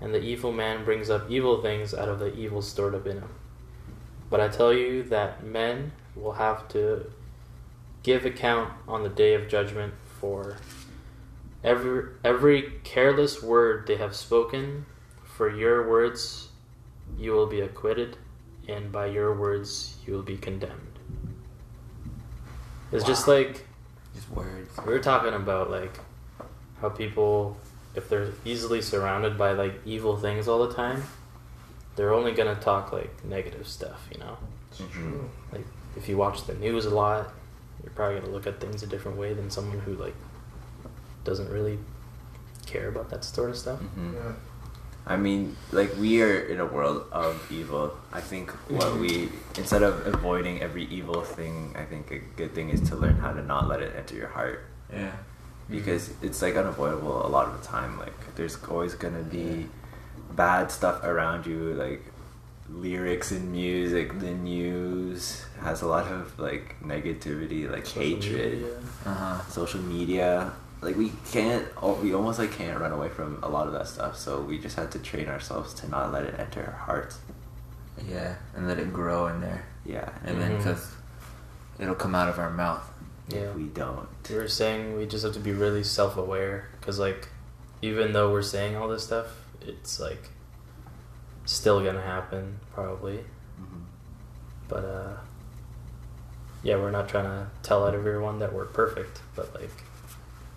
and 0.00 0.14
the 0.14 0.22
evil 0.22 0.52
man 0.52 0.84
brings 0.84 1.10
up 1.10 1.30
evil 1.30 1.60
things 1.62 1.92
out 1.94 2.08
of 2.08 2.18
the 2.18 2.34
evil 2.34 2.62
stored 2.62 2.94
up 2.94 3.06
in 3.06 3.18
him. 3.18 3.30
But 4.30 4.40
I 4.40 4.48
tell 4.48 4.72
you 4.72 5.02
that 5.04 5.44
men 5.44 5.92
will 6.14 6.32
have 6.32 6.68
to 6.68 7.10
give 8.02 8.24
account 8.24 8.72
on 8.86 9.02
the 9.02 9.08
day 9.08 9.34
of 9.34 9.48
judgment 9.48 9.94
for 10.20 10.56
every 11.64 12.10
every 12.24 12.72
careless 12.84 13.42
word 13.42 13.86
they 13.86 13.96
have 13.96 14.14
spoken. 14.14 14.86
For 15.24 15.48
your 15.54 15.88
words 15.88 16.48
you 17.16 17.32
will 17.32 17.46
be 17.46 17.60
acquitted, 17.60 18.16
and 18.68 18.90
by 18.92 19.06
your 19.06 19.34
words 19.34 19.96
you 20.06 20.12
will 20.14 20.22
be 20.22 20.36
condemned. 20.36 20.98
It's 22.90 23.04
just 23.04 23.28
like 23.28 23.66
Just 24.14 24.30
words. 24.30 24.76
we 24.86 24.92
were 24.92 24.98
talking 24.98 25.34
about 25.34 25.70
like 25.70 26.00
how 26.80 26.88
people 26.88 27.56
if 27.94 28.08
they're 28.08 28.32
easily 28.44 28.80
surrounded 28.82 29.36
by 29.38 29.52
like 29.52 29.74
evil 29.84 30.16
things 30.16 30.46
all 30.48 30.66
the 30.66 30.74
time, 30.74 31.02
they're 31.96 32.14
only 32.14 32.32
gonna 32.32 32.54
talk 32.56 32.92
like 32.92 33.24
negative 33.24 33.66
stuff, 33.66 34.06
you 34.12 34.18
know? 34.20 34.36
It's 34.70 34.80
Mhm. 34.82 34.90
true. 34.92 35.30
Like 35.52 35.66
if 35.96 36.08
you 36.08 36.16
watch 36.16 36.46
the 36.46 36.54
news 36.54 36.84
a 36.86 36.90
lot, 36.90 37.32
you're 37.82 37.92
probably 37.92 38.20
gonna 38.20 38.32
look 38.32 38.46
at 38.46 38.60
things 38.60 38.82
a 38.82 38.86
different 38.86 39.16
way 39.18 39.34
than 39.34 39.50
someone 39.50 39.80
who 39.80 39.94
like 39.94 40.14
doesn't 41.24 41.50
really 41.50 41.78
care 42.66 42.88
about 42.88 43.10
that 43.10 43.24
sort 43.24 43.50
of 43.50 43.56
stuff. 43.56 43.80
Mhm. 43.80 44.14
Yeah. 44.14 44.32
I 45.06 45.16
mean, 45.16 45.56
like 45.72 45.94
we 45.98 46.20
are 46.22 46.38
in 46.38 46.60
a 46.60 46.66
world 46.66 47.06
of 47.10 47.50
evil. 47.50 47.96
I 48.12 48.20
think 48.20 48.50
what 48.68 48.94
we 48.96 49.30
instead 49.56 49.82
of 49.82 50.06
avoiding 50.06 50.60
every 50.60 50.84
evil 50.84 51.22
thing, 51.22 51.74
I 51.78 51.84
think 51.84 52.10
a 52.10 52.18
good 52.36 52.54
thing 52.54 52.68
is 52.68 52.86
to 52.90 52.96
learn 52.96 53.16
how 53.16 53.32
to 53.32 53.42
not 53.42 53.68
let 53.68 53.80
it 53.80 53.94
enter 53.96 54.14
your 54.14 54.28
heart 54.28 54.60
Yeah. 54.92 55.12
Because 55.70 56.10
it's 56.22 56.40
like 56.42 56.56
unavoidable 56.56 57.24
a 57.26 57.28
lot 57.28 57.46
of 57.48 57.60
the 57.60 57.66
time. 57.66 57.98
Like 57.98 58.34
there's 58.36 58.56
always 58.64 58.94
gonna 58.94 59.22
be 59.22 59.66
bad 60.32 60.70
stuff 60.70 61.02
around 61.04 61.46
you, 61.46 61.74
like 61.74 62.02
lyrics 62.70 63.30
and 63.30 63.50
music. 63.52 64.18
The 64.20 64.30
news 64.32 65.44
has 65.60 65.82
a 65.82 65.86
lot 65.86 66.06
of 66.10 66.38
like 66.38 66.76
negativity, 66.82 67.70
like 67.70 67.86
Social 67.86 68.02
hatred 68.02 68.52
media. 68.60 68.76
Uh 69.06 69.14
huh. 69.14 69.44
social 69.48 69.80
media 69.80 70.52
like 70.80 70.96
we 70.96 71.12
can't 71.32 71.64
we 72.02 72.14
almost 72.14 72.38
like 72.38 72.52
can't 72.52 72.78
run 72.80 72.92
away 72.92 73.08
from 73.08 73.42
a 73.42 73.48
lot 73.48 73.66
of 73.66 73.72
that 73.72 73.88
stuff 73.88 74.16
so 74.16 74.40
we 74.40 74.58
just 74.60 74.76
have 74.76 74.88
to 74.90 74.98
train 75.00 75.26
ourselves 75.28 75.74
to 75.74 75.88
not 75.88 76.12
let 76.12 76.22
it 76.22 76.38
enter 76.38 76.62
our 76.64 76.78
hearts 76.86 77.18
Yeah, 78.08 78.36
and 78.54 78.68
let 78.68 78.78
it 78.78 78.92
grow 78.92 79.26
in 79.26 79.40
there, 79.40 79.64
yeah 79.84 80.08
and 80.24 80.40
then 80.40 80.52
Mhm. 80.52 80.58
because 80.58 80.92
it'll 81.80 81.96
come 81.96 82.14
out 82.14 82.28
of 82.28 82.38
our 82.38 82.50
mouth. 82.50 82.87
Yeah. 83.28 83.50
if 83.50 83.56
we 83.56 83.64
don't 83.64 84.08
We 84.30 84.36
were 84.36 84.48
saying 84.48 84.96
we 84.96 85.06
just 85.06 85.24
have 85.24 85.34
to 85.34 85.40
be 85.40 85.52
really 85.52 85.84
self 85.84 86.16
aware 86.16 86.68
because, 86.80 86.98
like, 86.98 87.28
even 87.82 88.12
though 88.12 88.32
we're 88.32 88.42
saying 88.42 88.76
all 88.76 88.88
this 88.88 89.04
stuff, 89.04 89.26
it's 89.60 90.00
like 90.00 90.30
still 91.44 91.82
gonna 91.84 92.02
happen 92.02 92.60
probably. 92.74 93.18
Mhm. 93.60 93.82
But 94.68 94.84
uh, 94.84 95.16
yeah, 96.62 96.76
we're 96.76 96.90
not 96.90 97.08
trying 97.08 97.24
to 97.24 97.46
tell 97.62 97.86
everyone 97.86 98.38
that 98.40 98.52
we're 98.52 98.66
perfect, 98.66 99.20
but 99.36 99.54
like 99.54 99.70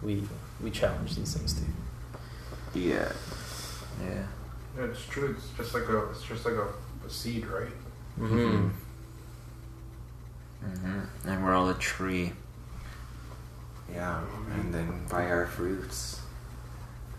we 0.01 0.23
we 0.61 0.71
challenge 0.71 1.15
these 1.15 1.33
things 1.35 1.53
too. 1.53 2.79
yeah 2.79 3.11
Yeah. 4.01 4.23
Yeah, 4.77 4.83
it's 4.85 5.05
true. 5.05 5.35
It's 5.37 5.49
just 5.57 5.73
like 5.73 5.83
a, 5.89 6.09
it's 6.11 6.23
just 6.23 6.45
like 6.45 6.53
a, 6.55 6.67
a 7.05 7.09
seed, 7.09 7.45
right? 7.45 7.67
Mm-hmm. 8.19 8.69
Mm-hmm. 10.65 11.27
And 11.29 11.43
we're 11.43 11.53
all 11.53 11.69
a 11.69 11.73
tree. 11.73 12.31
Yeah 13.93 14.21
and 14.53 14.73
then 14.73 15.05
by 15.09 15.25
our 15.25 15.47
fruits 15.47 16.21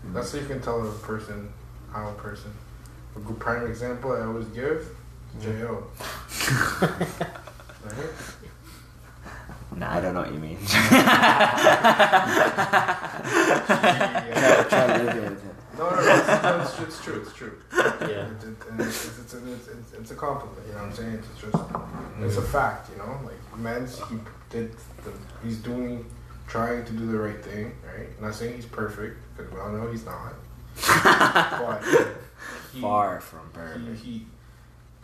mm. 0.05 0.13
That's 0.13 0.31
how 0.31 0.39
you 0.39 0.45
can 0.45 0.61
tell 0.61 0.85
a 0.87 0.91
person 0.99 1.51
how 1.91 2.09
a 2.09 2.13
person. 2.13 2.51
A 3.15 3.19
good 3.19 3.39
prime 3.39 3.67
example 3.67 4.11
I 4.13 4.25
always 4.25 4.47
give, 4.47 4.87
mm. 5.37 5.59
Jo. 5.59 5.87
Right? 7.85 8.09
nah, 9.75 9.97
i 9.97 9.99
don't 9.99 10.13
know 10.13 10.21
what 10.21 10.31
you 10.33 10.39
mean 10.39 10.57
Yeah. 14.33 14.63
try 14.69 14.87
to 14.87 15.03
live 15.03 15.17
it 15.17 15.37
No, 15.77 15.89
no, 15.89 15.95
no, 15.95 16.01
it's, 16.01 16.43
no, 16.43 16.61
it's, 16.61 16.79
it's 16.79 17.03
true. 17.03 17.21
It's 17.21 17.33
true. 17.33 17.57
Yeah. 17.73 18.29
It's, 18.31 18.45
it's, 18.45 18.65
and 18.67 18.79
it's, 18.79 19.05
it's, 19.05 19.19
it's, 19.19 19.33
it's, 19.33 19.67
it's, 19.67 19.93
it's 19.93 20.11
a 20.11 20.15
compliment. 20.15 20.59
You 20.67 20.73
know 20.73 20.79
what 20.79 20.87
I'm 20.89 20.93
saying? 20.93 21.13
It's 21.15 21.41
just, 21.41 21.55
it's 22.21 22.37
a 22.37 22.41
mm. 22.41 22.51
fact. 22.51 22.89
You 22.91 22.97
know, 22.97 23.19
like 23.25 23.59
men's 23.59 23.99
he 24.07 24.17
did, 24.49 24.71
the, 25.03 25.11
he's 25.43 25.57
doing, 25.57 26.05
trying 26.53 26.85
to 26.85 26.91
do 26.93 27.11
the 27.11 27.17
right 27.17 27.43
thing. 27.43 27.73
Right? 27.83 28.07
I'm 28.17 28.25
not 28.25 28.35
saying 28.35 28.53
he's 28.55 28.65
perfect 28.67 29.17
because 29.35 29.51
we 29.51 29.59
all 29.59 29.71
know 29.71 29.91
he's 29.91 30.05
not. 30.05 30.33
but 30.85 31.83
he, 32.73 32.79
Far 32.79 33.19
from 33.21 33.49
perfect. 33.51 33.99
he, 34.03 34.25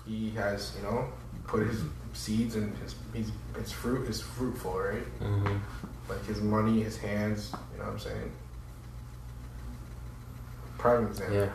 he 0.06 0.30
he 0.30 0.30
has 0.36 0.74
you 0.78 0.84
know 0.84 1.08
put 1.48 1.66
his 1.66 1.82
seeds 2.14 2.56
and 2.56 2.76
his 2.78 2.94
his, 3.14 3.32
his 3.58 3.72
fruit 3.72 4.08
is 4.08 4.22
fruitful, 4.22 4.78
right? 4.80 5.20
Mm-hmm. 5.20 5.58
Like 6.08 6.24
his 6.26 6.40
money, 6.40 6.84
his 6.84 6.98
hands. 6.98 7.52
You 7.74 7.80
know 7.80 7.86
what 7.86 7.94
I'm 7.94 8.00
saying? 8.00 8.32
Prime 10.78 11.08
example. 11.08 11.36
Yeah. 11.36 11.50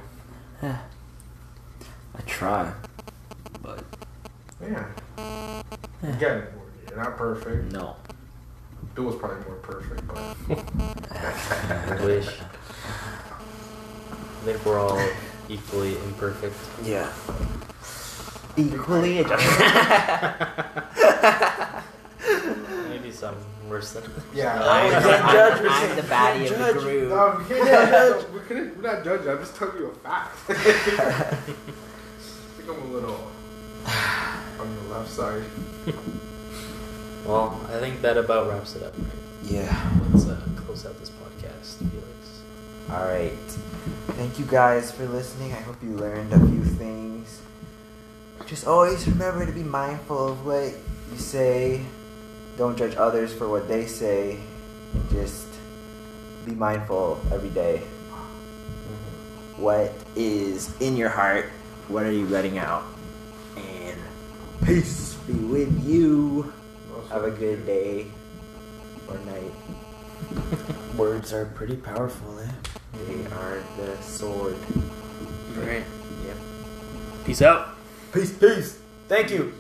Yeah. 0.63 0.79
I 2.17 2.21
try, 2.23 2.73
but 3.63 3.85
Yeah. 4.61 4.87
Again, 6.03 6.45
you're 6.89 6.97
not 6.97 7.17
perfect. 7.17 7.73
no. 7.73 7.97
Bill 8.95 9.05
was 9.05 9.17
probably 9.17 9.45
more 9.47 9.57
perfect, 9.57 10.07
but 10.07 10.17
I 10.49 12.01
wish. 12.05 12.29
I 12.29 12.31
think 14.45 14.65
we're 14.65 14.79
all 14.79 15.01
equally 15.49 15.97
imperfect. 15.99 16.55
Yeah. 16.85 17.13
equally 18.57 19.25
Maybe 22.89 23.11
some 23.11 23.35
worse 23.69 23.93
than 23.93 24.05
yeah. 24.33 24.63
I'm, 24.69 24.95
I- 24.95 25.01
the, 25.01 25.19
I- 25.19 25.51
I'm, 25.51 25.69
I'm 25.91 25.97
the 25.97 26.03
baddie 26.03 26.51
of 26.51 26.59
the 26.77 26.81
group. 26.81 27.09
No, 27.09 27.37
we 27.39 27.45
can't 27.55 27.67
judge. 27.69 28.29
We 28.31 28.41
couldn't. 28.41 28.77
We're 28.77 28.83
not 28.93 29.05
judging. 29.05 29.29
I'm 29.29 29.39
just 29.39 29.57
telling 29.57 29.77
you 29.79 29.87
a 29.87 29.95
fact. 29.95 30.37
I 30.49 30.53
think 32.57 32.69
I'm 32.69 32.83
a 32.83 32.87
little 32.95 33.31
on 34.61 34.77
the 34.77 34.83
left 34.95 35.11
side. 35.11 35.43
Well, 37.25 37.59
I 37.69 37.81
think 37.81 38.03
that 38.03 38.19
about 38.19 38.51
wraps 38.51 38.77
it 38.77 38.83
up, 38.83 38.93
right? 38.99 39.09
Yeah. 39.43 39.91
Let's 40.13 40.27
uh, 40.27 40.39
close 40.57 40.85
out 40.85 40.99
this 41.01 41.11
podcast, 41.11 41.79
Felix. 41.79 42.43
all 42.91 43.07
right. 43.07 43.33
Thank 44.19 44.39
you 44.39 44.45
guys 44.45 44.93
for 44.93 45.07
listening. 45.07 45.53
I 45.53 45.61
hope 45.61 45.83
you 45.83 45.97
learned 45.97 46.35
a 46.35 46.39
few 46.39 46.63
things. 46.63 47.41
Just 48.45 48.67
always 48.67 49.09
remember 49.09 49.47
to 49.47 49.53
be 49.53 49.63
mindful 49.63 50.29
of 50.29 50.45
what 50.45 50.75
you 51.11 51.17
say. 51.17 51.81
Don't 52.59 52.77
judge 52.77 52.95
others 52.97 53.33
for 53.33 53.49
what 53.49 53.69
they 53.69 53.87
say. 53.87 54.39
Just 55.11 55.47
be 56.45 56.53
mindful 56.53 57.19
every 57.33 57.49
day. 57.51 57.79
What 59.57 59.95
is 60.15 60.71
in 60.79 60.95
your 60.95 61.09
heart? 61.09 61.47
What 61.89 62.05
are 62.05 62.13
you 62.13 62.27
letting 62.27 62.59
out? 62.59 62.85
And 63.57 63.99
peace 64.67 65.15
be 65.27 65.33
with 65.33 65.85
you 65.87 66.53
have 67.15 67.23
a 67.25 67.31
good 67.31 67.65
day 67.65 68.07
or 69.09 69.17
night 69.19 69.53
Words 70.97 71.33
are 71.33 71.45
pretty 71.47 71.77
powerful, 71.77 72.39
eh? 72.41 72.49
they 73.07 73.27
are 73.37 73.63
the 73.77 73.97
sword 74.03 74.57
All 75.57 75.63
right. 75.63 75.85
yep 76.27 76.37
Peace 77.25 77.41
out. 77.43 77.69
peace 78.13 78.33
peace 78.37 78.81
thank 79.09 79.31
you 79.31 79.53